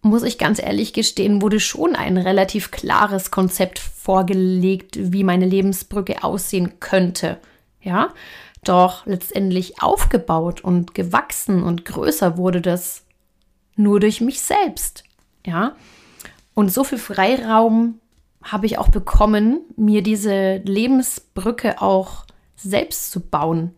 muss 0.00 0.24
ich 0.24 0.38
ganz 0.38 0.60
ehrlich 0.60 0.92
gestehen, 0.92 1.40
wurde 1.40 1.60
schon 1.60 1.94
ein 1.94 2.16
relativ 2.16 2.72
klares 2.72 3.30
Konzept 3.30 3.78
vorgelegt, 3.78 4.98
wie 4.98 5.22
meine 5.22 5.46
Lebensbrücke 5.46 6.24
aussehen 6.24 6.80
könnte. 6.80 7.38
Ja, 7.80 8.08
doch 8.64 9.06
letztendlich 9.06 9.80
aufgebaut 9.80 10.62
und 10.62 10.96
gewachsen 10.96 11.62
und 11.62 11.84
größer 11.84 12.36
wurde 12.36 12.60
das 12.60 13.04
nur 13.76 14.00
durch 14.00 14.20
mich 14.20 14.40
selbst. 14.40 15.04
Ja, 15.46 15.74
und 16.54 16.72
so 16.72 16.84
viel 16.84 16.98
Freiraum 16.98 18.00
habe 18.42 18.66
ich 18.66 18.78
auch 18.78 18.88
bekommen, 18.88 19.60
mir 19.76 20.02
diese 20.02 20.56
Lebensbrücke 20.56 21.80
auch 21.80 22.26
selbst 22.56 23.10
zu 23.10 23.20
bauen. 23.20 23.74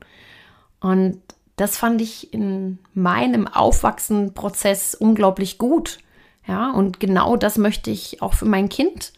Und 0.81 1.21
das 1.57 1.77
fand 1.77 2.01
ich 2.01 2.33
in 2.33 2.79
meinem 2.95 3.47
Aufwachsenprozess 3.47 4.95
unglaublich 4.95 5.59
gut. 5.59 5.99
Ja, 6.47 6.71
und 6.71 7.01
genau 7.01 7.37
das 7.37 7.57
möchte 7.59 7.91
ich 7.91 8.21
auch 8.21 8.35
für 8.35 8.45
mein 8.45 8.69
Kind 8.69 9.13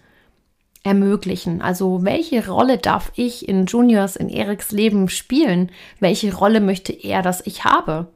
ermöglichen. 0.84 1.62
Also 1.62 2.04
welche 2.04 2.46
Rolle 2.48 2.78
darf 2.78 3.10
ich 3.16 3.48
in 3.48 3.66
Juniors, 3.66 4.14
in 4.14 4.28
Eriks 4.28 4.70
Leben 4.70 5.08
spielen? 5.08 5.72
Welche 5.98 6.32
Rolle 6.34 6.60
möchte 6.60 6.92
er, 6.92 7.22
dass 7.22 7.44
ich 7.44 7.64
habe? 7.64 8.08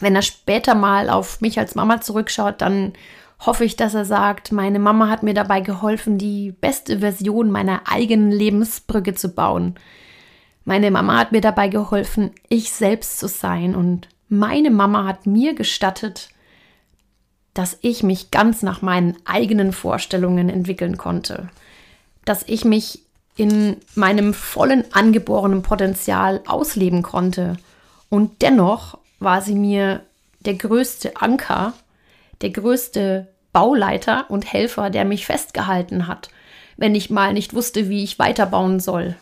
Wenn 0.00 0.14
er 0.14 0.22
später 0.22 0.74
mal 0.74 1.10
auf 1.10 1.40
mich 1.40 1.58
als 1.58 1.74
Mama 1.74 2.00
zurückschaut, 2.00 2.60
dann 2.60 2.92
hoffe 3.40 3.64
ich, 3.64 3.76
dass 3.76 3.94
er 3.94 4.04
sagt, 4.04 4.52
meine 4.52 4.78
Mama 4.78 5.08
hat 5.08 5.22
mir 5.22 5.34
dabei 5.34 5.60
geholfen, 5.60 6.18
die 6.18 6.52
beste 6.52 7.00
Version 7.00 7.50
meiner 7.50 7.82
eigenen 7.86 8.30
Lebensbrücke 8.30 9.14
zu 9.14 9.30
bauen. 9.30 9.74
Meine 10.64 10.90
Mama 10.90 11.18
hat 11.18 11.32
mir 11.32 11.40
dabei 11.40 11.68
geholfen, 11.68 12.32
ich 12.48 12.72
selbst 12.72 13.18
zu 13.18 13.28
sein 13.28 13.76
und 13.76 14.08
meine 14.28 14.70
Mama 14.70 15.04
hat 15.04 15.26
mir 15.26 15.54
gestattet, 15.54 16.30
dass 17.54 17.78
ich 17.80 18.02
mich 18.02 18.30
ganz 18.30 18.62
nach 18.62 18.82
meinen 18.82 19.16
eigenen 19.24 19.72
Vorstellungen 19.72 20.48
entwickeln 20.48 20.96
konnte, 20.98 21.48
dass 22.24 22.42
ich 22.46 22.64
mich 22.64 23.02
in 23.36 23.76
meinem 23.94 24.34
vollen 24.34 24.84
angeborenen 24.92 25.62
Potenzial 25.62 26.42
ausleben 26.46 27.02
konnte. 27.02 27.56
Und 28.08 28.42
dennoch 28.42 28.98
war 29.18 29.42
sie 29.42 29.54
mir 29.54 30.02
der 30.40 30.54
größte 30.54 31.16
Anker, 31.16 31.72
der 32.40 32.50
größte 32.50 33.28
Bauleiter 33.52 34.30
und 34.30 34.52
Helfer, 34.52 34.90
der 34.90 35.04
mich 35.04 35.26
festgehalten 35.26 36.06
hat, 36.06 36.28
wenn 36.76 36.94
ich 36.94 37.10
mal 37.10 37.32
nicht 37.32 37.54
wusste, 37.54 37.88
wie 37.88 38.04
ich 38.04 38.18
weiterbauen 38.18 38.80
soll. 38.80 39.16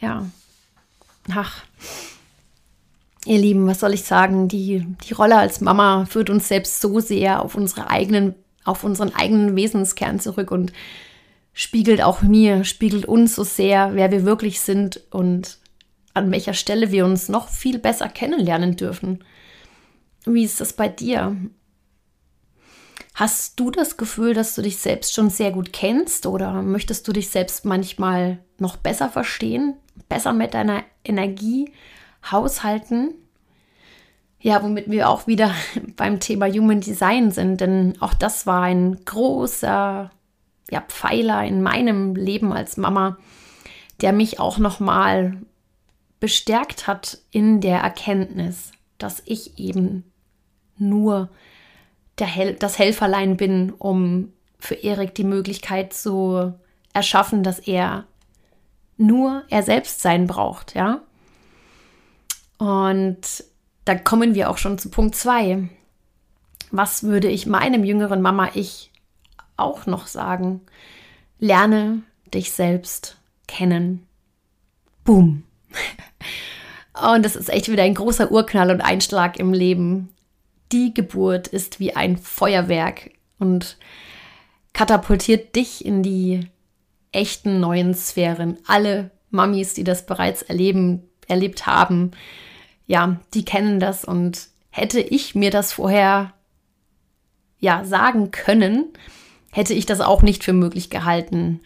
Ja. 0.00 0.26
Ach, 1.32 1.62
Ihr 3.26 3.38
Lieben, 3.38 3.66
was 3.66 3.80
soll 3.80 3.94
ich 3.94 4.04
sagen? 4.04 4.48
Die, 4.48 4.86
die 5.08 5.14
Rolle 5.14 5.36
als 5.36 5.60
Mama 5.60 6.04
führt 6.06 6.28
uns 6.28 6.48
selbst 6.48 6.80
so 6.80 7.00
sehr 7.00 7.42
auf 7.42 7.54
unsere 7.54 7.88
eigenen, 7.88 8.34
auf 8.64 8.84
unseren 8.84 9.14
eigenen 9.14 9.56
Wesenskern 9.56 10.20
zurück 10.20 10.50
und 10.50 10.72
spiegelt 11.54 12.02
auch 12.02 12.20
mir, 12.20 12.64
spiegelt 12.64 13.06
uns 13.06 13.34
so 13.34 13.44
sehr, 13.44 13.94
wer 13.94 14.10
wir 14.10 14.24
wirklich 14.24 14.60
sind 14.60 15.00
und 15.10 15.58
an 16.14 16.30
welcher 16.30 16.54
Stelle 16.54 16.90
wir 16.92 17.04
uns 17.04 17.28
noch 17.28 17.48
viel 17.48 17.78
besser 17.78 18.08
kennenlernen 18.08 18.76
dürfen. 18.76 19.24
Wie 20.24 20.44
ist 20.44 20.60
das 20.60 20.72
bei 20.72 20.88
dir? 20.88 21.36
Hast 23.14 23.60
du 23.60 23.70
das 23.70 23.96
Gefühl, 23.96 24.34
dass 24.34 24.54
du 24.54 24.62
dich 24.62 24.78
selbst 24.78 25.14
schon 25.14 25.30
sehr 25.30 25.52
gut 25.52 25.72
kennst 25.72 26.26
oder 26.26 26.62
möchtest 26.62 27.06
du 27.06 27.12
dich 27.12 27.28
selbst 27.28 27.64
manchmal 27.64 28.38
noch 28.58 28.76
besser 28.76 29.08
verstehen, 29.08 29.74
besser 30.08 30.32
mit 30.32 30.54
deiner 30.54 30.82
Energie 31.04 31.72
haushalten. 32.30 33.14
Ja, 34.40 34.62
womit 34.62 34.90
wir 34.90 35.08
auch 35.08 35.26
wieder 35.26 35.54
beim 35.96 36.20
Thema 36.20 36.46
Human 36.48 36.80
Design 36.80 37.30
sind, 37.30 37.60
denn 37.60 37.94
auch 38.00 38.14
das 38.14 38.46
war 38.46 38.62
ein 38.62 39.04
großer 39.04 40.10
ja, 40.70 40.80
Pfeiler 40.80 41.44
in 41.44 41.62
meinem 41.62 42.16
Leben 42.16 42.52
als 42.52 42.76
Mama, 42.76 43.18
der 44.00 44.12
mich 44.12 44.40
auch 44.40 44.58
nochmal 44.58 45.38
bestärkt 46.24 46.86
hat 46.86 47.18
in 47.32 47.60
der 47.60 47.80
Erkenntnis, 47.80 48.72
dass 48.96 49.22
ich 49.26 49.58
eben 49.58 50.10
nur 50.78 51.28
Hel 52.18 52.54
das 52.54 52.78
Helferlein 52.78 53.36
bin, 53.36 53.74
um 53.74 54.32
für 54.58 54.74
Erik 54.74 55.14
die 55.14 55.24
Möglichkeit 55.24 55.92
zu 55.92 56.54
erschaffen, 56.94 57.42
dass 57.42 57.58
er 57.58 58.06
nur 58.96 59.42
er 59.50 59.62
selbst 59.62 60.00
sein 60.00 60.26
braucht, 60.26 60.74
ja. 60.74 61.02
Und 62.56 63.44
da 63.84 63.94
kommen 63.94 64.34
wir 64.34 64.48
auch 64.48 64.56
schon 64.56 64.78
zu 64.78 64.88
Punkt 64.88 65.16
2. 65.16 65.68
Was 66.70 67.02
würde 67.02 67.28
ich 67.28 67.44
meinem 67.44 67.84
jüngeren 67.84 68.22
Mama 68.22 68.48
ich 68.54 68.90
auch 69.58 69.84
noch 69.84 70.06
sagen? 70.06 70.62
Lerne 71.38 72.02
dich 72.32 72.52
selbst 72.52 73.18
kennen. 73.46 74.06
Boom. 75.04 75.42
Und 76.94 77.24
das 77.24 77.36
ist 77.36 77.50
echt 77.50 77.70
wieder 77.70 77.82
ein 77.82 77.94
großer 77.94 78.30
Urknall 78.30 78.70
und 78.70 78.80
Einschlag 78.80 79.38
im 79.38 79.52
Leben. 79.52 80.10
Die 80.72 80.94
Geburt 80.94 81.48
ist 81.48 81.80
wie 81.80 81.94
ein 81.94 82.16
Feuerwerk 82.16 83.10
und 83.38 83.76
katapultiert 84.72 85.56
dich 85.56 85.84
in 85.84 86.02
die 86.02 86.48
echten 87.12 87.60
neuen 87.60 87.94
Sphären. 87.94 88.58
Alle 88.66 89.10
Mamis, 89.30 89.74
die 89.74 89.84
das 89.84 90.06
bereits 90.06 90.42
erleben, 90.42 91.02
erlebt 91.28 91.66
haben, 91.66 92.12
ja, 92.86 93.20
die 93.34 93.44
kennen 93.44 93.80
das 93.80 94.04
und 94.04 94.48
hätte 94.70 95.00
ich 95.00 95.34
mir 95.34 95.50
das 95.50 95.72
vorher 95.72 96.32
ja 97.58 97.84
sagen 97.84 98.30
können, 98.30 98.92
hätte 99.50 99.74
ich 99.74 99.86
das 99.86 100.00
auch 100.00 100.22
nicht 100.22 100.44
für 100.44 100.52
möglich 100.52 100.90
gehalten. 100.90 101.60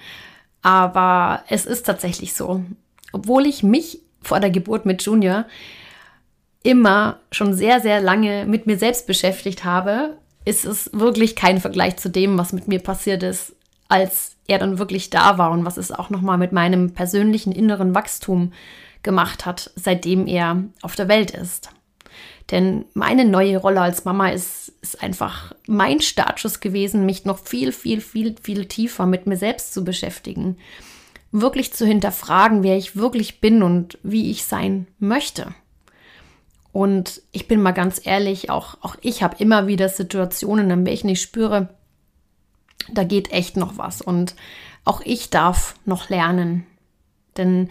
Aber 0.63 1.43
es 1.49 1.67
ist 1.67 1.87
tatsächlich 1.87 2.35
so. 2.35 2.65
Obwohl 3.13 3.47
ich 3.47 3.63
mich 3.63 4.03
vor 4.21 4.41
der 4.41 4.51
Geburt 4.51 4.87
mit 4.87 5.03
Junior 5.03 5.45
immer 6.63 7.21
schon 7.31 7.55
sehr, 7.55 7.81
sehr 7.81 8.01
lange 8.01 8.45
mit 8.47 8.67
mir 8.67 8.79
selbst 8.79 9.07
beschäftigt 9.07 9.65
habe, 9.65 10.19
ist 10.45 10.65
es 10.65 10.91
wirklich 10.93 11.37
kein 11.37 11.61
Vergleich 11.61 11.97
zu 11.97 12.09
dem, 12.09 12.39
was 12.39 12.53
mit 12.53 12.69
mir 12.69 12.81
passiert 12.81 13.23
ist, 13.23 13.55
als 13.89 14.37
er 14.47 14.59
dann 14.59 14.79
wirklich 14.79 15.11
da 15.11 15.39
war 15.39 15.51
und 15.51 15.65
was 15.65 15.77
es 15.77 15.93
auch 15.93 16.11
nochmal 16.11 16.39
mit 16.39 16.53
meinem 16.53 16.93
persönlichen 16.95 17.53
inneren 17.53 17.95
Wachstum 17.95 18.53
gemacht 19.03 19.47
hat, 19.47 19.71
seitdem 19.77 20.27
er 20.27 20.65
auf 20.83 20.97
der 20.97 21.09
Welt 21.09 21.31
ist. 21.31 21.71
Denn 22.51 22.87
meine 22.95 23.27
neue 23.27 23.59
Rolle 23.59 23.83
als 23.83 24.05
Mama 24.05 24.29
ist, 24.31 24.73
ist 24.81 25.03
einfach 25.03 25.55
mein 25.67 26.01
Startschuss 26.01 26.61
gewesen, 26.61 27.05
mich 27.05 27.25
noch 27.25 27.39
viel, 27.39 27.73
viel, 27.73 28.01
viel, 28.01 28.37
viel 28.41 28.65
tiefer 28.65 29.07
mit 29.07 29.27
mir 29.27 29.37
selbst 29.37 29.75
zu 29.75 29.85
beschäftigen. 29.85 30.57
Wirklich 31.31 31.73
zu 31.73 31.87
hinterfragen, 31.87 32.63
wer 32.63 32.77
ich 32.77 32.97
wirklich 32.97 33.41
bin 33.41 33.63
und 33.63 33.99
wie 34.03 34.31
ich 34.31 34.45
sein 34.45 34.87
möchte. 34.99 35.55
Und 36.73 37.23
ich 37.33 37.49
bin 37.49 37.61
mal 37.61 37.73
ganz 37.73 38.01
ehrlich, 38.05 38.51
auch, 38.51 38.77
auch 38.83 38.97
ich 39.01 39.23
habe 39.23 39.37
immer 39.39 39.67
wieder 39.67 39.89
Situationen, 39.89 40.71
in 40.71 40.87
welchen 40.87 41.09
ich 41.09 41.21
spüre, 41.21 41.69
da 42.91 43.05
geht 43.05 43.33
echt 43.33 43.57
noch 43.57 43.79
was. 43.79 44.01
Und 44.01 44.35
auch 44.85 45.01
ich 45.05 45.31
darf 45.31 45.75
noch 45.85 46.09
lernen. 46.09 46.67
Denn 47.37 47.69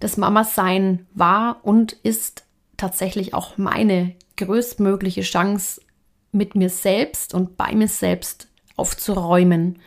das 0.00 0.16
Mama-Sein 0.16 1.06
war 1.14 1.60
und 1.62 1.92
ist 1.92 2.44
tatsächlich 2.76 3.34
auch 3.34 3.58
meine 3.58 4.14
größtmögliche 4.36 5.22
Chance, 5.22 5.80
mit 6.32 6.54
mir 6.54 6.70
selbst 6.70 7.34
und 7.34 7.56
bei 7.56 7.74
mir 7.74 7.88
selbst 7.88 8.48
aufzuräumen. 8.76 9.80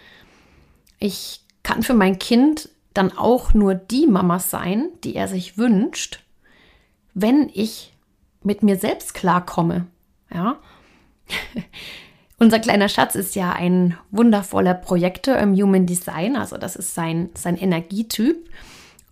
Ich 1.00 1.42
kann 1.64 1.84
für 1.84 1.94
mein 1.94 2.20
Kind 2.20 2.70
dann 2.94 3.18
auch 3.18 3.54
nur 3.54 3.76
die 3.76 4.08
Mama 4.08 4.40
sein, 4.40 4.90
die 5.04 5.16
er 5.16 5.28
sich 5.28 5.58
wünscht, 5.58 6.24
wenn 7.14 7.50
ich 7.54 7.94
mit 8.44 8.64
mir 8.64 8.78
selbst 8.78 9.14
klarkomme. 9.14 9.88
Ja. 10.34 10.58
Unser 12.40 12.60
kleiner 12.60 12.90
Schatz 12.90 13.16
ist 13.16 13.36
ja 13.36 13.52
ein 13.52 13.98
wundervoller 14.10 14.74
Projektor 14.74 15.38
im 15.38 15.54
Human 15.54 15.86
Design, 15.86 16.36
also 16.36 16.58
das 16.58 16.76
ist 16.76 16.96
sein, 16.96 17.30
sein 17.36 17.56
Energietyp. 17.56 18.50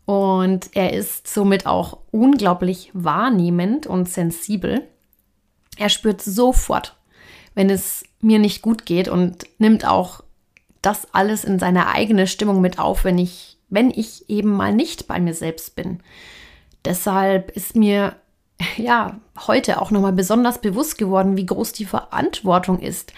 Und 0.05 0.75
er 0.75 0.93
ist 0.93 1.27
somit 1.27 1.67
auch 1.67 1.99
unglaublich 2.09 2.89
wahrnehmend 2.93 3.85
und 3.85 4.09
sensibel. 4.09 4.87
Er 5.77 5.89
spürt 5.89 6.23
sofort, 6.23 6.97
wenn 7.53 7.69
es 7.69 8.03
mir 8.19 8.39
nicht 8.39 8.63
gut 8.63 8.87
geht 8.87 9.07
und 9.07 9.45
nimmt 9.59 9.85
auch 9.87 10.21
das 10.81 11.13
alles 11.13 11.43
in 11.43 11.59
seine 11.59 11.87
eigene 11.87 12.25
Stimmung 12.27 12.61
mit 12.61 12.79
auf, 12.79 13.03
wenn 13.03 13.17
ich, 13.17 13.48
wenn 13.69 13.91
ich 13.91 14.29
eben 14.29 14.51
mal 14.51 14.73
nicht 14.73 15.07
bei 15.07 15.19
mir 15.19 15.33
selbst 15.33 15.75
bin. 15.75 16.01
Deshalb 16.85 17.51
ist 17.51 17.75
mir 17.75 18.15
ja 18.77 19.19
heute 19.47 19.81
auch 19.81 19.91
nochmal 19.91 20.13
besonders 20.13 20.61
bewusst 20.61 20.97
geworden, 20.97 21.37
wie 21.37 21.45
groß 21.45 21.71
die 21.73 21.85
Verantwortung 21.85 22.79
ist, 22.79 23.13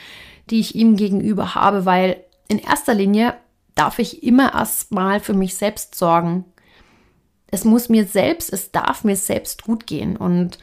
die 0.50 0.60
ich 0.60 0.76
ihm 0.76 0.96
gegenüber 0.96 1.56
habe, 1.56 1.86
weil 1.86 2.24
in 2.48 2.60
erster 2.60 2.94
Linie 2.94 3.36
darf 3.76 4.00
ich 4.00 4.24
immer 4.24 4.54
erst 4.54 4.92
mal 4.92 5.20
für 5.20 5.34
mich 5.34 5.56
selbst 5.56 5.96
sorgen. 5.96 6.46
Es 7.48 7.64
muss 7.64 7.90
mir 7.90 8.06
selbst, 8.06 8.52
es 8.52 8.72
darf 8.72 9.04
mir 9.04 9.16
selbst 9.16 9.64
gut 9.64 9.88
gehen 9.88 10.18
und 10.18 10.58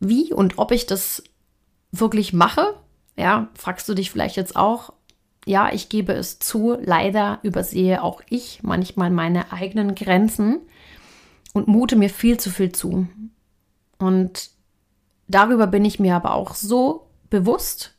wie 0.00 0.32
und 0.32 0.58
ob 0.58 0.70
ich 0.70 0.86
das 0.86 1.22
wirklich 1.90 2.32
mache, 2.32 2.74
ja, 3.16 3.48
fragst 3.54 3.88
du 3.88 3.94
dich 3.94 4.10
vielleicht 4.10 4.36
jetzt 4.36 4.54
auch. 4.54 4.92
Ja, 5.48 5.72
ich 5.72 5.88
gebe 5.88 6.12
es 6.12 6.38
zu, 6.38 6.76
leider 6.78 7.38
übersehe 7.42 8.02
auch 8.02 8.20
ich 8.28 8.62
manchmal 8.62 9.08
meine 9.08 9.50
eigenen 9.50 9.94
Grenzen 9.94 10.60
und 11.54 11.68
mute 11.68 11.96
mir 11.96 12.10
viel 12.10 12.38
zu 12.38 12.50
viel 12.50 12.70
zu. 12.72 13.08
Und 13.96 14.50
darüber 15.26 15.66
bin 15.66 15.86
ich 15.86 15.98
mir 15.98 16.16
aber 16.16 16.34
auch 16.34 16.54
so 16.54 17.06
bewusst, 17.30 17.94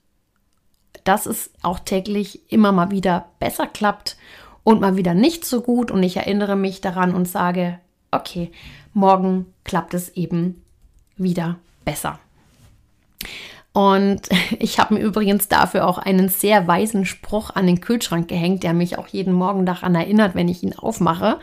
dass 1.05 1.25
es 1.25 1.49
auch 1.63 1.79
täglich 1.79 2.51
immer 2.51 2.71
mal 2.71 2.91
wieder 2.91 3.31
besser 3.39 3.65
klappt 3.65 4.15
und 4.63 4.79
mal 4.79 4.95
wieder 4.95 5.15
nicht 5.15 5.43
so 5.43 5.61
gut. 5.61 5.89
Und 5.89 6.03
ich 6.03 6.17
erinnere 6.17 6.55
mich 6.55 6.81
daran 6.81 7.15
und 7.15 7.27
sage, 7.27 7.79
okay, 8.11 8.51
morgen 8.93 9.47
klappt 9.63 9.95
es 9.95 10.09
eben 10.09 10.61
wieder 11.17 11.57
besser. 11.83 12.19
Und 13.73 14.21
ich 14.59 14.79
habe 14.79 14.95
mir 14.95 15.01
übrigens 15.01 15.47
dafür 15.47 15.87
auch 15.87 15.97
einen 15.97 16.29
sehr 16.29 16.67
weisen 16.67 17.05
Spruch 17.05 17.51
an 17.51 17.67
den 17.67 17.81
Kühlschrank 17.81 18.27
gehängt, 18.27 18.63
der 18.63 18.73
mich 18.73 18.97
auch 18.97 19.07
jeden 19.07 19.33
Morgen 19.33 19.65
daran 19.65 19.95
erinnert, 19.95 20.35
wenn 20.35 20.47
ich 20.47 20.63
ihn 20.63 20.73
aufmache, 20.73 21.39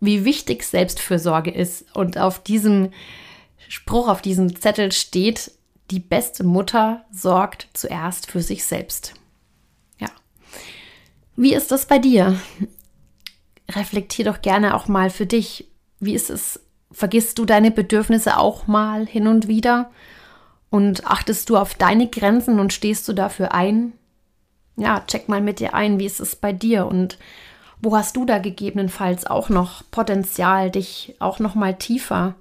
wie 0.00 0.24
wichtig 0.24 0.64
Selbstfürsorge 0.64 1.50
ist. 1.50 1.84
Und 1.94 2.18
auf 2.18 2.42
diesem 2.42 2.90
Spruch, 3.68 4.08
auf 4.08 4.22
diesem 4.22 4.60
Zettel 4.60 4.92
steht, 4.92 5.52
die 5.90 6.00
beste 6.00 6.44
Mutter 6.44 7.04
sorgt 7.12 7.68
zuerst 7.72 8.30
für 8.30 8.42
sich 8.42 8.64
selbst. 8.64 9.14
Ja. 9.98 10.08
Wie 11.36 11.54
ist 11.54 11.70
das 11.70 11.86
bei 11.86 11.98
dir? 11.98 12.38
Reflektier 13.70 14.24
doch 14.24 14.42
gerne 14.42 14.74
auch 14.74 14.88
mal 14.88 15.10
für 15.10 15.26
dich. 15.26 15.68
Wie 16.00 16.14
ist 16.14 16.30
es? 16.30 16.60
Vergisst 16.92 17.38
du 17.38 17.44
deine 17.44 17.70
Bedürfnisse 17.70 18.38
auch 18.38 18.66
mal 18.66 19.06
hin 19.06 19.26
und 19.26 19.48
wieder? 19.48 19.90
Und 20.70 21.06
achtest 21.06 21.48
du 21.48 21.56
auf 21.56 21.74
deine 21.74 22.08
Grenzen 22.08 22.60
und 22.60 22.72
stehst 22.72 23.06
du 23.08 23.12
dafür 23.12 23.52
ein? 23.52 23.92
Ja, 24.76 25.02
check 25.06 25.28
mal 25.28 25.40
mit 25.40 25.60
dir 25.60 25.74
ein, 25.74 25.98
wie 25.98 26.06
ist 26.06 26.20
es 26.20 26.36
bei 26.36 26.52
dir 26.52 26.86
und 26.86 27.18
wo 27.80 27.96
hast 27.96 28.16
du 28.16 28.24
da 28.24 28.38
gegebenenfalls 28.38 29.26
auch 29.26 29.48
noch 29.48 29.82
Potenzial, 29.90 30.70
dich 30.70 31.14
auch 31.18 31.38
noch 31.38 31.54
mal 31.54 31.74
tiefer 31.74 32.34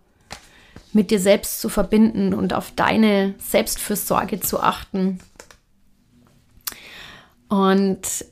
mit 0.93 1.11
dir 1.11 1.19
selbst 1.19 1.59
zu 1.59 1.69
verbinden 1.69 2.33
und 2.33 2.53
auf 2.53 2.71
deine 2.71 3.35
Selbstfürsorge 3.37 4.39
zu 4.39 4.59
achten? 4.59 5.19
Und 7.47 8.25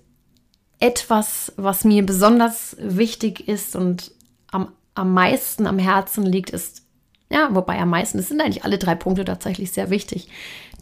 etwas, 0.79 1.53
was 1.55 1.83
mir 1.83 2.05
besonders 2.05 2.75
wichtig 2.79 3.47
ist 3.47 3.75
und 3.75 4.11
am, 4.51 4.71
am 4.95 5.13
meisten 5.13 5.67
am 5.67 5.79
Herzen 5.79 6.25
liegt, 6.25 6.49
ist 6.49 6.82
ja, 7.33 7.49
wobei 7.55 7.79
am 7.79 7.89
meisten, 7.89 8.19
es 8.19 8.29
sind 8.29 8.41
eigentlich 8.41 8.63
alle 8.63 8.77
drei 8.77 8.93
Punkte 8.93 9.25
tatsächlich 9.25 9.71
sehr 9.71 9.89
wichtig. 9.89 10.29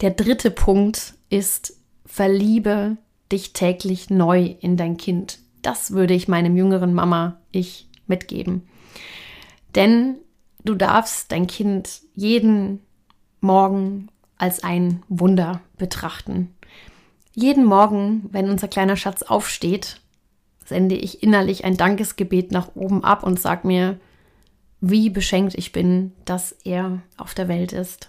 Der 0.02 0.10
dritte 0.10 0.50
Punkt 0.50 1.14
ist, 1.30 1.78
verliebe 2.04 2.98
dich 3.32 3.54
täglich 3.54 4.10
neu 4.10 4.54
in 4.60 4.76
dein 4.76 4.98
Kind. 4.98 5.38
Das 5.62 5.92
würde 5.92 6.12
ich 6.12 6.28
meinem 6.28 6.54
jüngeren 6.54 6.92
Mama 6.92 7.38
ich 7.52 7.88
mitgeben. 8.06 8.68
Denn 9.74 10.16
du 10.62 10.74
darfst 10.74 11.32
dein 11.32 11.46
Kind 11.46 12.02
jeden 12.14 12.80
Morgen 13.40 14.08
als 14.36 14.62
ein 14.62 15.02
Wunder 15.08 15.62
betrachten. 15.78 16.54
Jeden 17.32 17.64
Morgen, 17.64 18.28
wenn 18.30 18.50
unser 18.50 18.68
kleiner 18.68 18.96
Schatz 18.96 19.22
aufsteht, 19.22 20.02
sende 20.66 20.96
ich 20.96 21.22
innerlich 21.22 21.64
ein 21.64 21.78
Dankesgebet 21.78 22.52
nach 22.52 22.76
oben 22.76 23.04
ab 23.04 23.22
und 23.22 23.40
sag 23.40 23.64
mir, 23.64 23.98
wie 24.82 25.10
beschenkt 25.10 25.54
ich 25.54 25.72
bin, 25.72 26.12
dass 26.24 26.52
er 26.64 27.00
auf 27.16 27.34
der 27.34 27.46
Welt 27.48 27.72
ist. 27.72 28.08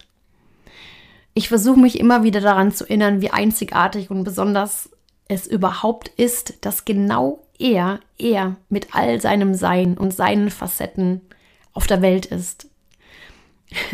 Ich 1.36 1.48
versuche 1.48 1.80
mich 1.80 2.00
immer 2.00 2.24
wieder 2.24 2.42
daran 2.42 2.72
zu 2.72 2.84
erinnern, 2.84 3.22
wie 3.22 3.30
einzigartig 3.30 4.10
und 4.10 4.24
besonders 4.24 4.90
es 5.28 5.48
überhaupt 5.48 6.10
ist, 6.18 6.66
dass 6.66 6.84
genau 6.84 7.44
er, 7.60 8.00
er 8.18 8.56
mit 8.70 8.96
all 8.96 9.22
seinem 9.22 9.54
Sein 9.54 9.98
und 9.98 10.14
seinen 10.14 10.50
Facetten 10.50 11.22
auf 11.74 11.86
der 11.86 12.02
Welt 12.02 12.26
ist. 12.26 12.68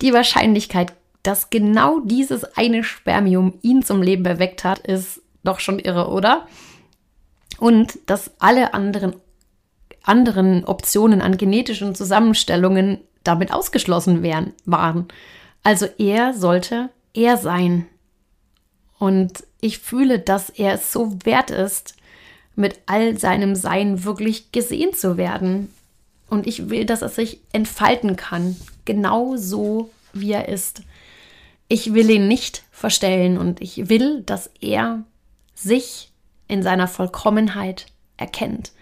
Die 0.00 0.12
Wahrscheinlichkeit, 0.12 0.92
dass 1.24 1.50
genau 1.50 2.00
dieses 2.00 2.44
eine 2.56 2.82
Spermium 2.82 3.54
ihn 3.62 3.84
zum 3.84 4.02
Leben 4.02 4.24
erweckt 4.24 4.64
hat, 4.64 4.80
ist 4.80 5.22
doch 5.44 5.60
schon 5.60 5.78
irre, 5.78 6.08
oder? 6.08 6.48
Und 7.58 7.98
dass 8.06 8.32
alle 8.40 8.74
anderen 8.74 9.14
anderen 10.02 10.64
Optionen 10.64 11.22
an 11.22 11.36
genetischen 11.36 11.94
Zusammenstellungen 11.94 12.98
damit 13.24 13.52
ausgeschlossen 13.52 14.22
wären, 14.22 14.52
waren. 14.64 15.08
Also 15.62 15.86
er 15.98 16.34
sollte 16.34 16.90
er 17.14 17.36
sein. 17.36 17.86
Und 18.98 19.44
ich 19.60 19.78
fühle, 19.78 20.18
dass 20.18 20.50
er 20.50 20.74
es 20.74 20.92
so 20.92 21.16
wert 21.24 21.50
ist, 21.50 21.94
mit 22.54 22.80
all 22.86 23.18
seinem 23.18 23.54
Sein 23.54 24.04
wirklich 24.04 24.52
gesehen 24.52 24.92
zu 24.94 25.16
werden. 25.16 25.72
Und 26.28 26.46
ich 26.46 26.68
will, 26.68 26.84
dass 26.84 27.02
er 27.02 27.08
sich 27.08 27.40
entfalten 27.52 28.16
kann, 28.16 28.56
genau 28.84 29.36
so, 29.36 29.90
wie 30.12 30.32
er 30.32 30.48
ist. 30.48 30.82
Ich 31.68 31.94
will 31.94 32.10
ihn 32.10 32.28
nicht 32.28 32.64
verstellen 32.70 33.38
und 33.38 33.62
ich 33.62 33.88
will, 33.88 34.22
dass 34.22 34.50
er 34.60 35.04
sich 35.54 36.10
in 36.48 36.62
seiner 36.62 36.88
Vollkommenheit 36.88 37.86
erkennt 38.16 38.72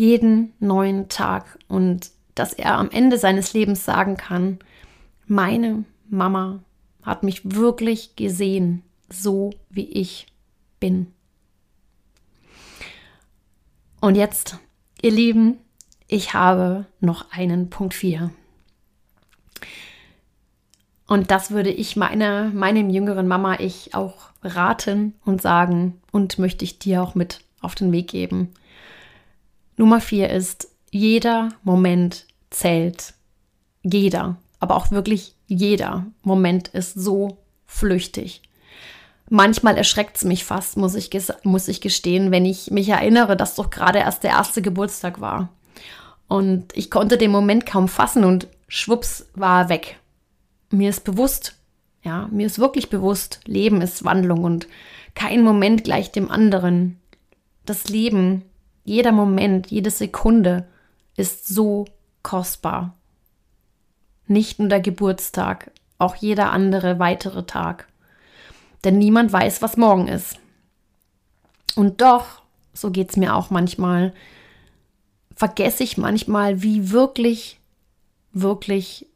jeden 0.00 0.54
neuen 0.60 1.10
Tag 1.10 1.58
und 1.68 2.10
dass 2.34 2.54
er 2.54 2.78
am 2.78 2.90
Ende 2.90 3.18
seines 3.18 3.52
Lebens 3.52 3.84
sagen 3.84 4.16
kann, 4.16 4.58
meine 5.26 5.84
Mama 6.08 6.60
hat 7.02 7.22
mich 7.22 7.54
wirklich 7.54 8.16
gesehen, 8.16 8.82
so 9.10 9.50
wie 9.68 9.84
ich 9.84 10.26
bin. 10.80 11.08
Und 14.00 14.14
jetzt, 14.14 14.56
ihr 15.02 15.10
Lieben, 15.10 15.58
ich 16.08 16.32
habe 16.32 16.86
noch 17.00 17.30
einen 17.30 17.68
Punkt 17.68 17.92
4. 17.92 18.30
Und 21.06 21.30
das 21.30 21.50
würde 21.50 21.70
ich 21.70 21.96
meiner, 21.96 22.48
meinem 22.48 22.88
jüngeren 22.88 23.28
Mama 23.28 23.60
ich 23.60 23.94
auch 23.94 24.30
raten 24.42 25.12
und 25.26 25.42
sagen 25.42 26.00
und 26.10 26.38
möchte 26.38 26.64
ich 26.64 26.78
dir 26.78 27.02
auch 27.02 27.14
mit 27.14 27.40
auf 27.60 27.74
den 27.74 27.92
Weg 27.92 28.08
geben. 28.08 28.54
Nummer 29.80 30.02
vier 30.02 30.28
ist, 30.28 30.68
jeder 30.90 31.54
Moment 31.62 32.26
zählt. 32.50 33.14
Jeder, 33.82 34.36
aber 34.58 34.76
auch 34.76 34.90
wirklich 34.90 35.34
jeder 35.46 36.04
Moment 36.20 36.68
ist 36.68 36.92
so 36.92 37.38
flüchtig. 37.64 38.42
Manchmal 39.30 39.78
erschreckt 39.78 40.18
es 40.18 40.24
mich 40.24 40.44
fast, 40.44 40.76
muss 40.76 40.94
ich, 40.94 41.08
muss 41.44 41.66
ich 41.66 41.80
gestehen, 41.80 42.30
wenn 42.30 42.44
ich 42.44 42.70
mich 42.70 42.90
erinnere, 42.90 43.38
dass 43.38 43.54
doch 43.54 43.70
gerade 43.70 44.00
erst 44.00 44.22
der 44.22 44.32
erste 44.32 44.60
Geburtstag 44.60 45.22
war. 45.22 45.48
Und 46.28 46.76
ich 46.76 46.90
konnte 46.90 47.16
den 47.16 47.30
Moment 47.30 47.64
kaum 47.64 47.88
fassen 47.88 48.24
und 48.24 48.48
schwupps 48.68 49.28
war 49.34 49.62
er 49.62 49.68
weg. 49.70 49.98
mir 50.70 50.90
ist 50.90 51.04
bewusst, 51.04 51.56
ja, 52.02 52.28
mir 52.30 52.44
ist 52.44 52.58
wirklich 52.58 52.90
bewusst, 52.90 53.40
Leben 53.46 53.80
ist 53.80 54.04
Wandlung 54.04 54.44
und 54.44 54.68
kein 55.14 55.42
Moment 55.42 55.84
gleich 55.84 56.12
dem 56.12 56.30
anderen. 56.30 57.00
Das 57.64 57.88
Leben, 57.88 58.42
jeder 58.84 59.12
Moment, 59.12 59.70
jede 59.70 59.90
Sekunde 59.90 60.66
ist 61.16 61.48
so 61.48 61.86
kostbar. 62.22 62.94
Nicht 64.26 64.58
nur 64.58 64.68
der 64.68 64.80
Geburtstag, 64.80 65.70
auch 65.98 66.16
jeder 66.16 66.50
andere 66.52 66.98
weitere 66.98 67.44
Tag. 67.44 67.88
Denn 68.84 68.98
niemand 68.98 69.32
weiß, 69.32 69.60
was 69.62 69.76
morgen 69.76 70.08
ist. 70.08 70.38
Und 71.76 72.00
doch, 72.00 72.42
so 72.72 72.90
geht 72.90 73.10
es 73.10 73.16
mir 73.16 73.34
auch 73.34 73.50
manchmal, 73.50 74.14
vergesse 75.34 75.84
ich 75.84 75.98
manchmal, 75.98 76.62
wie 76.62 76.90
wirklich, 76.90 77.60
wirklich 78.32 79.06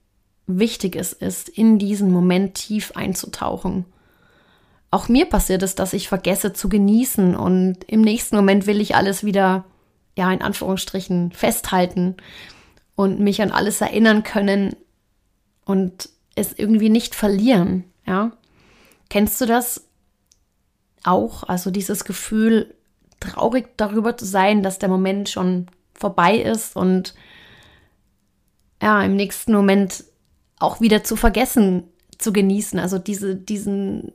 wichtig 0.47 0.97
es 0.97 1.13
ist, 1.13 1.49
in 1.49 1.79
diesen 1.79 2.13
Moment 2.13 2.55
tief 2.55 2.93
einzutauchen. 2.95 3.87
Auch 4.95 5.09
mir 5.09 5.27
passiert 5.27 5.65
es, 5.65 5.75
dass 5.75 5.93
ich 5.93 6.07
vergesse 6.07 6.53
zu 6.53 6.69
genießen 6.69 7.35
und 7.35 7.83
im 7.89 8.01
nächsten 8.01 8.37
Moment 8.37 8.69
will 8.69 8.81
ich 8.81 8.95
alles 8.95 9.25
wieder, 9.25 9.65
ja, 10.17 10.31
in 10.31 10.41
Anführungsstrichen 10.41 11.33
festhalten 11.33 12.15
und 12.95 13.19
mich 13.19 13.43
an 13.43 13.51
alles 13.51 13.81
erinnern 13.81 14.23
können 14.23 14.77
und 15.65 16.11
es 16.37 16.53
irgendwie 16.57 16.91
nicht 16.91 17.17
verlieren, 17.17 17.83
ja. 18.07 18.31
Kennst 19.11 19.41
du 19.41 19.47
das 19.47 19.85
auch? 21.03 21.43
Also 21.43 21.73
dieses 21.73 22.05
Gefühl, 22.05 22.73
traurig 23.19 23.77
darüber 23.77 24.17
zu 24.17 24.27
sein, 24.27 24.63
dass 24.63 24.79
der 24.79 24.89
Moment 24.89 25.29
schon 25.29 25.67
vorbei 25.93 26.37
ist 26.37 26.77
und 26.77 27.17
ja, 28.81 29.03
im 29.03 29.17
nächsten 29.17 29.53
Moment 29.53 30.05
auch 30.61 30.81
wieder 30.81 31.03
zu 31.03 31.17
vergessen, 31.17 31.83
zu 32.17 32.33
genießen. 32.33 32.79
Also 32.79 32.99
diese, 32.99 33.35
diesen, 33.35 34.13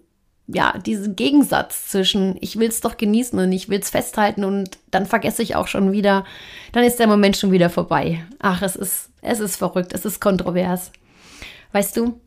ja, 0.53 0.77
diesen 0.79 1.15
Gegensatz 1.15 1.88
zwischen 1.88 2.38
ich 2.41 2.57
will 2.57 2.69
es 2.69 2.81
doch 2.81 2.97
genießen 2.97 3.38
und 3.38 3.51
ich 3.51 3.69
will 3.69 3.79
es 3.79 3.89
festhalten 3.89 4.43
und 4.43 4.77
dann 4.89 5.05
vergesse 5.05 5.43
ich 5.43 5.55
auch 5.55 5.67
schon 5.67 5.91
wieder, 5.91 6.25
dann 6.71 6.83
ist 6.83 6.99
der 6.99 7.07
Moment 7.07 7.38
schon 7.38 7.51
wieder 7.51 7.69
vorbei. 7.69 8.23
Ach, 8.39 8.62
es 8.62 8.75
ist, 8.75 9.09
es 9.21 9.39
ist 9.39 9.57
verrückt, 9.57 9.93
es 9.93 10.05
ist 10.05 10.19
kontrovers. 10.19 10.91
Weißt 11.71 11.95
du, 11.97 12.19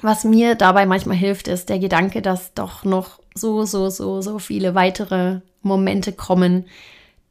was 0.00 0.24
mir 0.24 0.54
dabei 0.54 0.86
manchmal 0.86 1.16
hilft, 1.16 1.48
ist 1.48 1.68
der 1.68 1.78
Gedanke, 1.78 2.22
dass 2.22 2.54
doch 2.54 2.84
noch 2.84 3.18
so, 3.34 3.64
so, 3.64 3.90
so, 3.90 4.20
so 4.20 4.38
viele 4.38 4.74
weitere 4.74 5.40
Momente 5.62 6.12
kommen, 6.12 6.66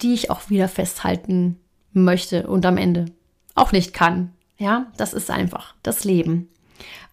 die 0.02 0.14
ich 0.14 0.30
auch 0.30 0.50
wieder 0.50 0.68
festhalten 0.68 1.60
möchte 1.94 2.48
und 2.48 2.66
am 2.66 2.78
Ende 2.78 3.06
auch 3.56 3.72
nicht 3.72 3.94
kann. 3.94 4.34
Ja, 4.58 4.88
das 4.98 5.14
ist 5.14 5.30
einfach 5.30 5.76
das 5.84 6.04
Leben. 6.04 6.50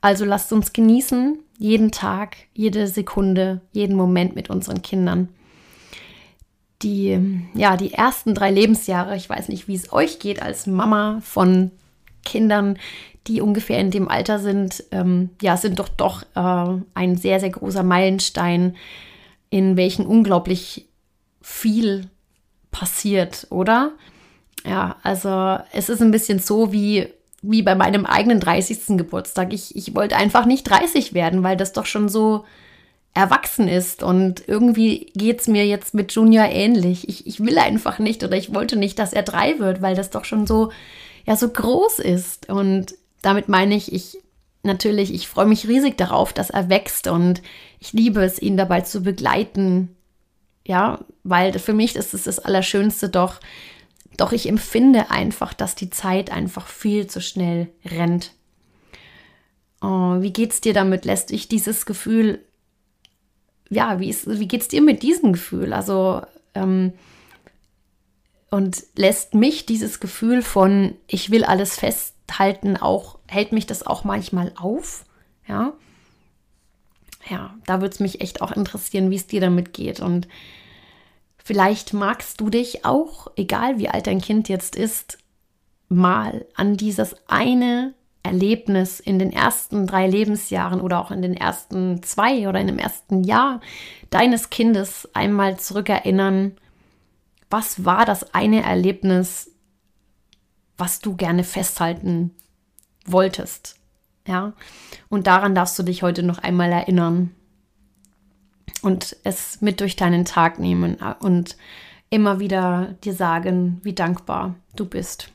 Also 0.00 0.24
lasst 0.24 0.52
uns 0.52 0.72
genießen, 0.72 1.38
jeden 1.58 1.90
Tag, 1.90 2.36
jede 2.54 2.86
Sekunde, 2.86 3.60
jeden 3.72 3.96
Moment 3.96 4.34
mit 4.34 4.50
unseren 4.50 4.82
Kindern. 4.82 5.28
Die, 6.82 7.42
ja, 7.54 7.76
die 7.76 7.92
ersten 7.92 8.34
drei 8.34 8.50
Lebensjahre, 8.50 9.14
ich 9.14 9.28
weiß 9.28 9.48
nicht, 9.48 9.68
wie 9.68 9.74
es 9.74 9.92
euch 9.92 10.18
geht 10.18 10.40
als 10.40 10.66
Mama 10.66 11.20
von 11.22 11.70
Kindern, 12.24 12.78
die 13.26 13.42
ungefähr 13.42 13.78
in 13.78 13.90
dem 13.90 14.08
Alter 14.08 14.38
sind, 14.38 14.84
ähm, 14.90 15.30
ja, 15.42 15.56
sind 15.58 15.78
doch 15.78 15.88
doch 15.88 16.22
äh, 16.34 16.80
ein 16.94 17.16
sehr, 17.16 17.38
sehr 17.40 17.50
großer 17.50 17.82
Meilenstein, 17.82 18.76
in 19.50 19.76
welchen 19.76 20.06
unglaublich 20.06 20.86
viel 21.42 22.08
passiert, 22.70 23.46
oder? 23.50 23.92
Ja, 24.64 24.96
also 25.02 25.58
es 25.72 25.88
ist 25.88 26.00
ein 26.00 26.10
bisschen 26.10 26.38
so 26.38 26.72
wie, 26.72 27.08
wie 27.42 27.62
bei 27.62 27.74
meinem 27.74 28.06
eigenen 28.06 28.40
30. 28.40 28.98
Geburtstag. 28.98 29.52
Ich, 29.52 29.74
ich 29.76 29.94
wollte 29.94 30.16
einfach 30.16 30.44
nicht 30.44 30.64
30 30.64 31.14
werden, 31.14 31.42
weil 31.42 31.56
das 31.56 31.72
doch 31.72 31.86
schon 31.86 32.08
so 32.08 32.44
erwachsen 33.14 33.66
ist. 33.68 34.02
Und 34.02 34.46
irgendwie 34.46 35.10
geht 35.14 35.40
es 35.40 35.48
mir 35.48 35.66
jetzt 35.66 35.94
mit 35.94 36.12
Junior 36.12 36.46
ähnlich. 36.46 37.08
Ich, 37.08 37.26
ich 37.26 37.40
will 37.40 37.58
einfach 37.58 37.98
nicht 37.98 38.22
oder 38.22 38.36
ich 38.36 38.54
wollte 38.54 38.76
nicht, 38.76 38.98
dass 38.98 39.12
er 39.12 39.22
drei 39.22 39.58
wird, 39.58 39.82
weil 39.82 39.94
das 39.94 40.10
doch 40.10 40.24
schon 40.24 40.46
so, 40.46 40.70
ja, 41.26 41.36
so 41.36 41.48
groß 41.48 41.98
ist. 41.98 42.48
Und 42.48 42.94
damit 43.22 43.48
meine 43.48 43.74
ich, 43.74 43.92
ich 43.92 44.18
natürlich, 44.62 45.12
ich 45.12 45.28
freue 45.28 45.46
mich 45.46 45.66
riesig 45.66 45.96
darauf, 45.96 46.32
dass 46.32 46.50
er 46.50 46.68
wächst 46.68 47.08
und 47.08 47.42
ich 47.78 47.92
liebe 47.92 48.22
es, 48.22 48.40
ihn 48.40 48.56
dabei 48.56 48.82
zu 48.82 49.02
begleiten. 49.02 49.96
Ja, 50.66 51.00
weil 51.24 51.58
für 51.58 51.72
mich 51.72 51.96
ist 51.96 52.12
es 52.14 52.24
das 52.24 52.38
Allerschönste 52.38 53.08
doch, 53.08 53.40
doch 54.16 54.32
ich 54.32 54.48
empfinde 54.48 55.10
einfach, 55.10 55.54
dass 55.54 55.74
die 55.74 55.90
Zeit 55.90 56.30
einfach 56.30 56.66
viel 56.66 57.06
zu 57.06 57.20
schnell 57.20 57.68
rennt. 57.84 58.32
Oh, 59.80 60.20
wie 60.20 60.32
geht's 60.32 60.60
dir 60.60 60.74
damit? 60.74 61.04
Lässt 61.04 61.30
dich 61.30 61.48
dieses 61.48 61.86
Gefühl, 61.86 62.44
ja, 63.70 64.00
wie, 64.00 64.10
ist, 64.10 64.28
wie 64.28 64.48
geht's 64.48 64.68
dir 64.68 64.82
mit 64.82 65.02
diesem 65.02 65.32
Gefühl? 65.32 65.72
Also, 65.72 66.22
ähm, 66.54 66.92
und 68.50 68.82
lässt 68.96 69.34
mich 69.34 69.64
dieses 69.64 70.00
Gefühl 70.00 70.42
von, 70.42 70.96
ich 71.06 71.30
will 71.30 71.44
alles 71.44 71.76
festhalten, 71.76 72.76
auch, 72.76 73.18
hält 73.28 73.52
mich 73.52 73.66
das 73.66 73.86
auch 73.86 74.04
manchmal 74.04 74.52
auf? 74.56 75.04
Ja. 75.46 75.72
Ja, 77.28 77.54
da 77.66 77.80
würde 77.80 77.94
es 77.94 78.00
mich 78.00 78.20
echt 78.20 78.42
auch 78.42 78.50
interessieren, 78.50 79.10
wie 79.10 79.16
es 79.16 79.26
dir 79.26 79.40
damit 79.40 79.72
geht. 79.72 80.00
Und 80.00 80.26
Vielleicht 81.50 81.94
magst 81.94 82.40
du 82.40 82.48
dich 82.48 82.84
auch, 82.84 83.26
egal 83.34 83.80
wie 83.80 83.88
alt 83.88 84.06
dein 84.06 84.20
Kind 84.20 84.48
jetzt 84.48 84.76
ist, 84.76 85.18
mal 85.88 86.46
an 86.54 86.76
dieses 86.76 87.16
eine 87.26 87.92
Erlebnis 88.22 89.00
in 89.00 89.18
den 89.18 89.32
ersten 89.32 89.88
drei 89.88 90.06
Lebensjahren 90.06 90.80
oder 90.80 91.00
auch 91.00 91.10
in 91.10 91.22
den 91.22 91.36
ersten 91.36 92.04
zwei 92.04 92.48
oder 92.48 92.60
in 92.60 92.68
dem 92.68 92.78
ersten 92.78 93.24
Jahr 93.24 93.60
deines 94.10 94.50
Kindes 94.50 95.08
einmal 95.12 95.58
zurückerinnern. 95.58 96.52
Was 97.50 97.84
war 97.84 98.04
das 98.04 98.32
eine 98.32 98.62
Erlebnis, 98.62 99.50
was 100.78 101.00
du 101.00 101.16
gerne 101.16 101.42
festhalten 101.42 102.30
wolltest? 103.06 103.74
Ja, 104.24 104.52
und 105.08 105.26
daran 105.26 105.56
darfst 105.56 105.76
du 105.80 105.82
dich 105.82 106.04
heute 106.04 106.22
noch 106.22 106.38
einmal 106.38 106.70
erinnern 106.70 107.34
und 108.82 109.16
es 109.24 109.60
mit 109.60 109.80
durch 109.80 109.96
deinen 109.96 110.24
Tag 110.24 110.58
nehmen 110.58 110.96
und 111.20 111.56
immer 112.10 112.40
wieder 112.40 112.96
dir 113.04 113.14
sagen, 113.14 113.80
wie 113.82 113.94
dankbar 113.94 114.56
du 114.76 114.84
bist. 114.84 115.30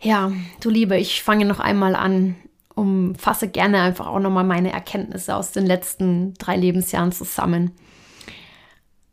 Ja, 0.00 0.32
du 0.60 0.70
Liebe, 0.70 0.96
ich 0.98 1.22
fange 1.22 1.44
noch 1.44 1.60
einmal 1.60 1.94
an, 1.94 2.36
um 2.74 3.14
fasse 3.14 3.48
gerne 3.48 3.80
einfach 3.80 4.06
auch 4.06 4.18
nochmal 4.18 4.44
meine 4.44 4.72
Erkenntnisse 4.72 5.34
aus 5.34 5.52
den 5.52 5.66
letzten 5.66 6.34
drei 6.34 6.56
Lebensjahren 6.56 7.12
zusammen. 7.12 7.72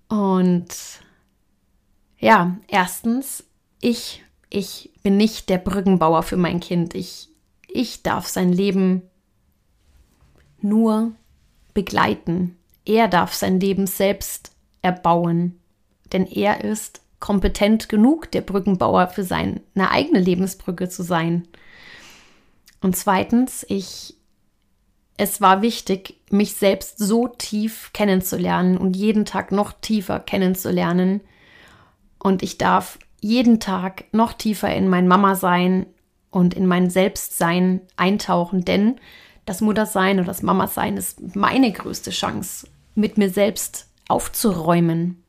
Und 0.09 0.67
ja, 2.17 2.57
erstens, 2.67 3.45
ich, 3.79 4.23
ich 4.49 4.91
bin 5.03 5.17
nicht 5.17 5.49
der 5.49 5.57
Brückenbauer 5.57 6.23
für 6.23 6.37
mein 6.37 6.59
Kind. 6.59 6.93
Ich, 6.93 7.29
ich 7.67 8.03
darf 8.03 8.27
sein 8.27 8.51
Leben 8.51 9.03
nur 10.59 11.13
begleiten. 11.73 12.57
Er 12.85 13.07
darf 13.07 13.33
sein 13.33 13.59
Leben 13.59 13.87
selbst 13.87 14.51
erbauen, 14.81 15.59
denn 16.11 16.25
er 16.25 16.63
ist 16.63 17.01
kompetent 17.19 17.87
genug, 17.87 18.31
der 18.31 18.41
Brückenbauer 18.41 19.07
für 19.07 19.23
seine 19.23 19.61
eigene 19.75 20.19
Lebensbrücke 20.19 20.89
zu 20.89 21.03
sein. 21.03 21.47
Und 22.81 22.95
zweitens, 22.95 23.65
ich, 23.69 24.15
es 25.17 25.39
war 25.39 25.61
wichtig, 25.61 26.19
mich 26.31 26.55
selbst 26.55 26.97
so 26.97 27.27
tief 27.27 27.91
kennenzulernen 27.93 28.77
und 28.77 28.97
jeden 28.97 29.25
Tag 29.25 29.51
noch 29.51 29.71
tiefer 29.71 30.19
kennenzulernen. 30.19 31.21
Und 32.17 32.41
ich 32.41 32.57
darf 32.57 32.97
jeden 33.21 33.59
Tag 33.59 34.05
noch 34.11 34.33
tiefer 34.33 34.73
in 34.73 34.89
mein 34.89 35.07
Mama 35.07 35.35
sein 35.35 35.85
und 36.31 36.55
in 36.55 36.65
mein 36.65 36.89
Selbstsein 36.89 37.81
eintauchen, 37.97 38.65
denn 38.65 38.99
das 39.51 39.59
Muttersein 39.59 40.17
oder 40.19 40.27
das 40.27 40.43
Mama-Sein 40.43 40.95
ist 40.95 41.35
meine 41.35 41.73
größte 41.73 42.11
Chance, 42.11 42.67
mit 42.95 43.17
mir 43.17 43.29
selbst 43.29 43.89
aufzuräumen. 44.07 45.21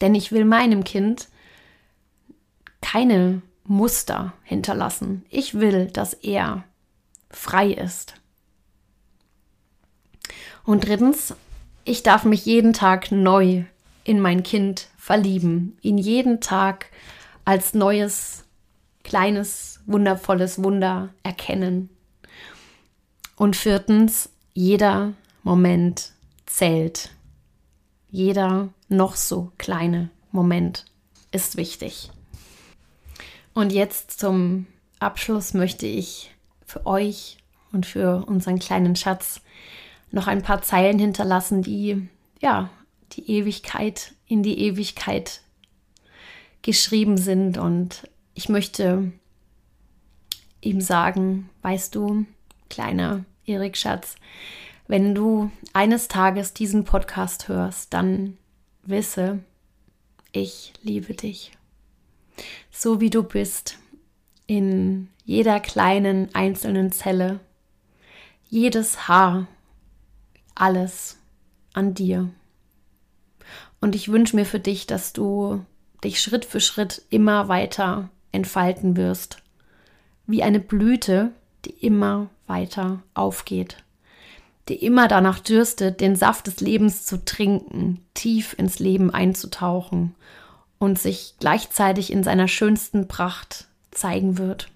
Denn 0.00 0.14
ich 0.14 0.32
will 0.32 0.46
meinem 0.46 0.84
Kind 0.84 1.28
keine 2.80 3.42
Muster 3.64 4.32
hinterlassen. 4.42 5.26
Ich 5.28 5.52
will, 5.52 5.88
dass 5.88 6.14
er 6.14 6.64
frei 7.30 7.72
ist. 7.72 8.14
Und 10.64 10.86
drittens, 10.88 11.34
ich 11.84 12.02
darf 12.02 12.24
mich 12.24 12.46
jeden 12.46 12.72
Tag 12.72 13.12
neu 13.12 13.64
in 14.04 14.18
mein 14.18 14.42
Kind 14.42 14.88
verlieben, 14.96 15.76
ihn 15.82 15.98
jeden 15.98 16.40
Tag 16.40 16.86
als 17.44 17.74
neues, 17.74 18.44
kleines, 19.04 19.80
wundervolles 19.84 20.62
Wunder 20.62 21.10
erkennen. 21.22 21.90
Und 23.36 23.56
viertens, 23.56 24.28
jeder 24.54 25.14
Moment 25.42 26.12
zählt. 26.46 27.10
Jeder 28.10 28.68
noch 28.88 29.16
so 29.16 29.52
kleine 29.58 30.10
Moment 30.30 30.84
ist 31.30 31.56
wichtig. 31.56 32.10
Und 33.54 33.72
jetzt 33.72 34.18
zum 34.18 34.66
Abschluss 34.98 35.54
möchte 35.54 35.86
ich 35.86 36.34
für 36.66 36.86
euch 36.86 37.38
und 37.72 37.86
für 37.86 38.24
unseren 38.26 38.58
kleinen 38.58 38.96
Schatz 38.96 39.40
noch 40.10 40.26
ein 40.26 40.42
paar 40.42 40.62
Zeilen 40.62 40.98
hinterlassen, 40.98 41.62
die 41.62 42.08
ja 42.40 42.70
die 43.12 43.30
Ewigkeit 43.30 44.14
in 44.26 44.42
die 44.42 44.58
Ewigkeit 44.60 45.42
geschrieben 46.62 47.16
sind. 47.16 47.58
Und 47.58 48.08
ich 48.34 48.48
möchte 48.48 49.12
ihm 50.60 50.80
sagen, 50.80 51.50
weißt 51.62 51.94
du, 51.94 52.26
kleiner 52.72 53.26
Erik 53.44 53.76
Schatz, 53.76 54.16
wenn 54.88 55.14
du 55.14 55.50
eines 55.74 56.08
Tages 56.08 56.54
diesen 56.54 56.84
Podcast 56.84 57.48
hörst, 57.48 57.92
dann 57.92 58.38
wisse, 58.82 59.40
ich 60.32 60.72
liebe 60.80 61.12
dich. 61.12 61.52
So 62.70 62.98
wie 62.98 63.10
du 63.10 63.22
bist, 63.22 63.76
in 64.46 65.08
jeder 65.26 65.60
kleinen 65.60 66.34
einzelnen 66.34 66.92
Zelle, 66.92 67.40
jedes 68.48 69.06
Haar, 69.06 69.46
alles 70.54 71.18
an 71.74 71.92
dir. 71.92 72.30
Und 73.82 73.94
ich 73.94 74.10
wünsche 74.10 74.34
mir 74.34 74.46
für 74.46 74.60
dich, 74.60 74.86
dass 74.86 75.12
du 75.12 75.62
dich 76.02 76.22
Schritt 76.22 76.46
für 76.46 76.60
Schritt 76.60 77.02
immer 77.10 77.48
weiter 77.48 78.08
entfalten 78.32 78.96
wirst, 78.96 79.42
wie 80.26 80.42
eine 80.42 80.60
Blüte, 80.60 81.32
die 81.66 81.86
immer 81.86 82.30
weiter 82.46 83.02
aufgeht, 83.14 83.82
die 84.68 84.74
immer 84.74 85.08
danach 85.08 85.38
dürstet, 85.38 86.00
den 86.00 86.16
Saft 86.16 86.46
des 86.46 86.60
Lebens 86.60 87.04
zu 87.04 87.24
trinken, 87.24 88.00
tief 88.14 88.54
ins 88.58 88.78
Leben 88.78 89.10
einzutauchen 89.10 90.14
und 90.78 90.98
sich 90.98 91.34
gleichzeitig 91.38 92.12
in 92.12 92.24
seiner 92.24 92.48
schönsten 92.48 93.08
Pracht 93.08 93.68
zeigen 93.90 94.38
wird. 94.38 94.68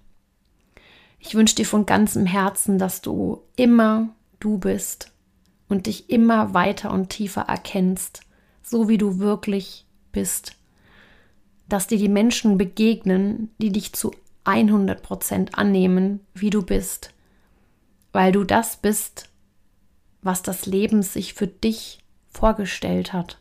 Ich 1.19 1.35
wünsche 1.35 1.57
dir 1.57 1.67
von 1.67 1.87
ganzem 1.87 2.27
Herzen, 2.27 2.79
dass 2.79 3.01
du 3.01 3.43
immer 3.57 4.11
du 4.39 4.59
bist 4.59 5.13
und 5.69 5.87
dich 5.87 6.11
immer 6.11 6.55
weiter 6.55 6.93
und 6.93 7.11
tiefer 7.11 7.43
erkennst, 7.43 8.21
so 8.63 8.89
wie 8.89 8.99
du 8.99 9.19
wirklich 9.19 9.87
bist. 10.13 10.53
Dass 11.69 11.89
dir 11.89 11.99
die 11.99 12.09
Menschen 12.09 12.59
begegnen, 12.59 13.51
die 13.59 13.73
dich 13.73 13.93
zu 13.93 14.13
100 14.45 15.03
Prozent 15.03 15.59
annehmen, 15.59 16.21
wie 16.35 16.51
du 16.51 16.63
bist, 16.63 17.13
weil 18.17 18.33
du 18.33 18.45
das 18.45 18.79
bist, 18.79 19.29
was 20.23 20.41
das 20.41 20.65
Leben 20.65 21.03
sich 21.03 21.35
für 21.35 21.47
dich 21.47 21.99
vorgestellt 22.31 23.13
hat. 23.13 23.37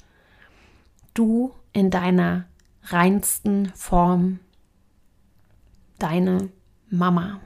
Du 1.13 1.55
in 1.71 1.89
deiner 1.91 2.43
reinsten 2.83 3.71
Form, 3.73 4.41
deine 5.97 6.49
Mama. 6.89 7.39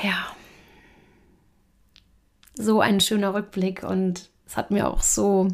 Ja, 0.00 0.28
so 2.54 2.80
ein 2.80 3.00
schöner 3.00 3.34
Rückblick 3.34 3.82
und 3.82 4.30
es 4.46 4.56
hat 4.56 4.70
mir 4.70 4.88
auch 4.88 5.02
so 5.02 5.48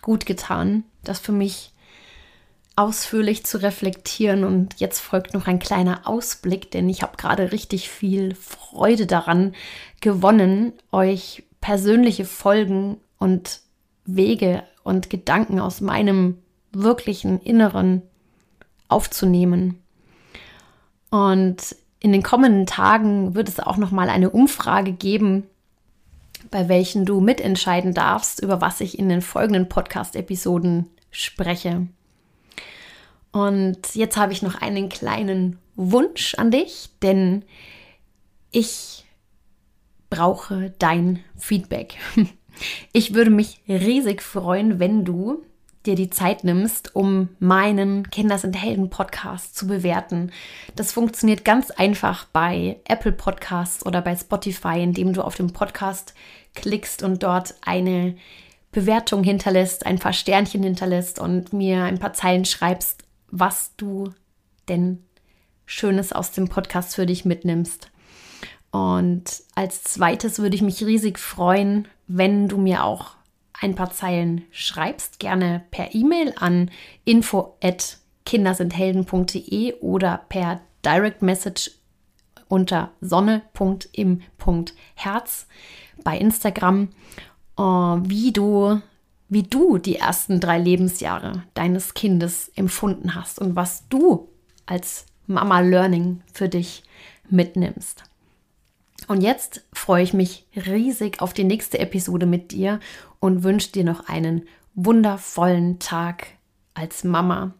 gut 0.00 0.26
getan, 0.26 0.82
das 1.04 1.20
für 1.20 1.30
mich 1.30 1.71
ausführlich 2.76 3.44
zu 3.44 3.62
reflektieren. 3.62 4.44
Und 4.44 4.80
jetzt 4.80 5.00
folgt 5.00 5.34
noch 5.34 5.46
ein 5.46 5.58
kleiner 5.58 6.06
Ausblick, 6.06 6.70
denn 6.70 6.88
ich 6.88 7.02
habe 7.02 7.16
gerade 7.16 7.52
richtig 7.52 7.90
viel 7.90 8.34
Freude 8.34 9.06
daran 9.06 9.54
gewonnen, 10.00 10.72
euch 10.90 11.44
persönliche 11.60 12.24
Folgen 12.24 12.98
und 13.18 13.60
Wege 14.04 14.64
und 14.82 15.10
Gedanken 15.10 15.60
aus 15.60 15.80
meinem 15.80 16.38
wirklichen 16.72 17.40
Inneren 17.40 18.02
aufzunehmen. 18.88 19.78
Und 21.10 21.76
in 22.00 22.10
den 22.10 22.22
kommenden 22.22 22.66
Tagen 22.66 23.34
wird 23.34 23.48
es 23.48 23.60
auch 23.60 23.76
noch 23.76 23.92
mal 23.92 24.08
eine 24.08 24.30
Umfrage 24.30 24.92
geben, 24.92 25.44
bei 26.50 26.68
welchen 26.68 27.04
du 27.04 27.20
mitentscheiden 27.20 27.94
darfst, 27.94 28.42
über 28.42 28.60
was 28.60 28.80
ich 28.80 28.98
in 28.98 29.08
den 29.08 29.20
folgenden 29.20 29.68
Podcast-Episoden 29.68 30.86
spreche. 31.10 31.86
Und 33.32 33.94
jetzt 33.94 34.16
habe 34.16 34.32
ich 34.32 34.42
noch 34.42 34.60
einen 34.60 34.88
kleinen 34.88 35.58
Wunsch 35.74 36.34
an 36.34 36.50
dich, 36.50 36.90
denn 37.02 37.44
ich 38.50 39.04
brauche 40.10 40.72
dein 40.78 41.24
Feedback. 41.36 41.96
Ich 42.92 43.14
würde 43.14 43.30
mich 43.30 43.62
riesig 43.66 44.20
freuen, 44.20 44.78
wenn 44.78 45.06
du 45.06 45.42
dir 45.86 45.94
die 45.94 46.10
Zeit 46.10 46.44
nimmst, 46.44 46.94
um 46.94 47.30
meinen 47.38 48.08
Kinder 48.10 48.38
sind 48.38 48.54
Helden 48.54 48.90
Podcast 48.90 49.56
zu 49.56 49.66
bewerten. 49.66 50.30
Das 50.76 50.92
funktioniert 50.92 51.44
ganz 51.44 51.70
einfach 51.70 52.26
bei 52.26 52.78
Apple 52.84 53.12
Podcasts 53.12 53.84
oder 53.84 54.00
bei 54.00 54.14
Spotify, 54.14 54.82
indem 54.82 55.12
du 55.12 55.22
auf 55.22 55.34
den 55.34 55.52
Podcast 55.52 56.14
klickst 56.54 57.02
und 57.02 57.22
dort 57.22 57.54
eine 57.62 58.14
Bewertung 58.70 59.24
hinterlässt, 59.24 59.86
ein 59.86 59.98
paar 59.98 60.12
Sternchen 60.12 60.62
hinterlässt 60.62 61.18
und 61.18 61.52
mir 61.52 61.84
ein 61.84 61.98
paar 61.98 62.12
Zeilen 62.12 62.44
schreibst, 62.44 63.01
was 63.32 63.74
du 63.76 64.12
denn 64.68 65.02
Schönes 65.66 66.12
aus 66.12 66.30
dem 66.30 66.48
Podcast 66.48 66.94
für 66.94 67.06
dich 67.06 67.24
mitnimmst. 67.24 67.90
Und 68.70 69.42
als 69.54 69.82
zweites 69.82 70.38
würde 70.38 70.54
ich 70.54 70.62
mich 70.62 70.84
riesig 70.84 71.18
freuen, 71.18 71.88
wenn 72.06 72.46
du 72.48 72.58
mir 72.58 72.84
auch 72.84 73.16
ein 73.60 73.74
paar 73.74 73.90
Zeilen 73.90 74.44
schreibst, 74.50 75.18
gerne 75.18 75.64
per 75.70 75.94
E-Mail 75.94 76.34
an 76.36 76.70
info 77.04 77.56
at 77.62 77.98
kindersindhelden.de 78.24 79.80
oder 79.80 80.24
per 80.28 80.60
Direct 80.84 81.22
Message 81.22 81.70
unter 82.48 82.90
sonne.im.herz 83.00 83.46
bei 86.04 86.18
Instagram, 86.18 86.88
äh, 87.56 87.62
wie 87.62 88.32
du 88.32 88.82
wie 89.32 89.44
du 89.44 89.78
die 89.78 89.96
ersten 89.96 90.40
drei 90.40 90.58
Lebensjahre 90.58 91.44
deines 91.54 91.94
Kindes 91.94 92.52
empfunden 92.54 93.14
hast 93.14 93.38
und 93.38 93.56
was 93.56 93.88
du 93.88 94.28
als 94.66 95.06
Mama 95.26 95.60
Learning 95.60 96.20
für 96.34 96.50
dich 96.50 96.82
mitnimmst. 97.30 98.04
Und 99.08 99.22
jetzt 99.22 99.64
freue 99.72 100.02
ich 100.02 100.12
mich 100.12 100.44
riesig 100.54 101.22
auf 101.22 101.32
die 101.32 101.44
nächste 101.44 101.78
Episode 101.78 102.26
mit 102.26 102.52
dir 102.52 102.78
und 103.20 103.42
wünsche 103.42 103.72
dir 103.72 103.84
noch 103.84 104.06
einen 104.06 104.42
wundervollen 104.74 105.78
Tag 105.78 106.26
als 106.74 107.02
Mama 107.02 107.54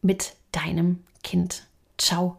mit 0.00 0.36
deinem 0.52 1.00
Kind. 1.22 1.66
Ciao. 1.98 2.38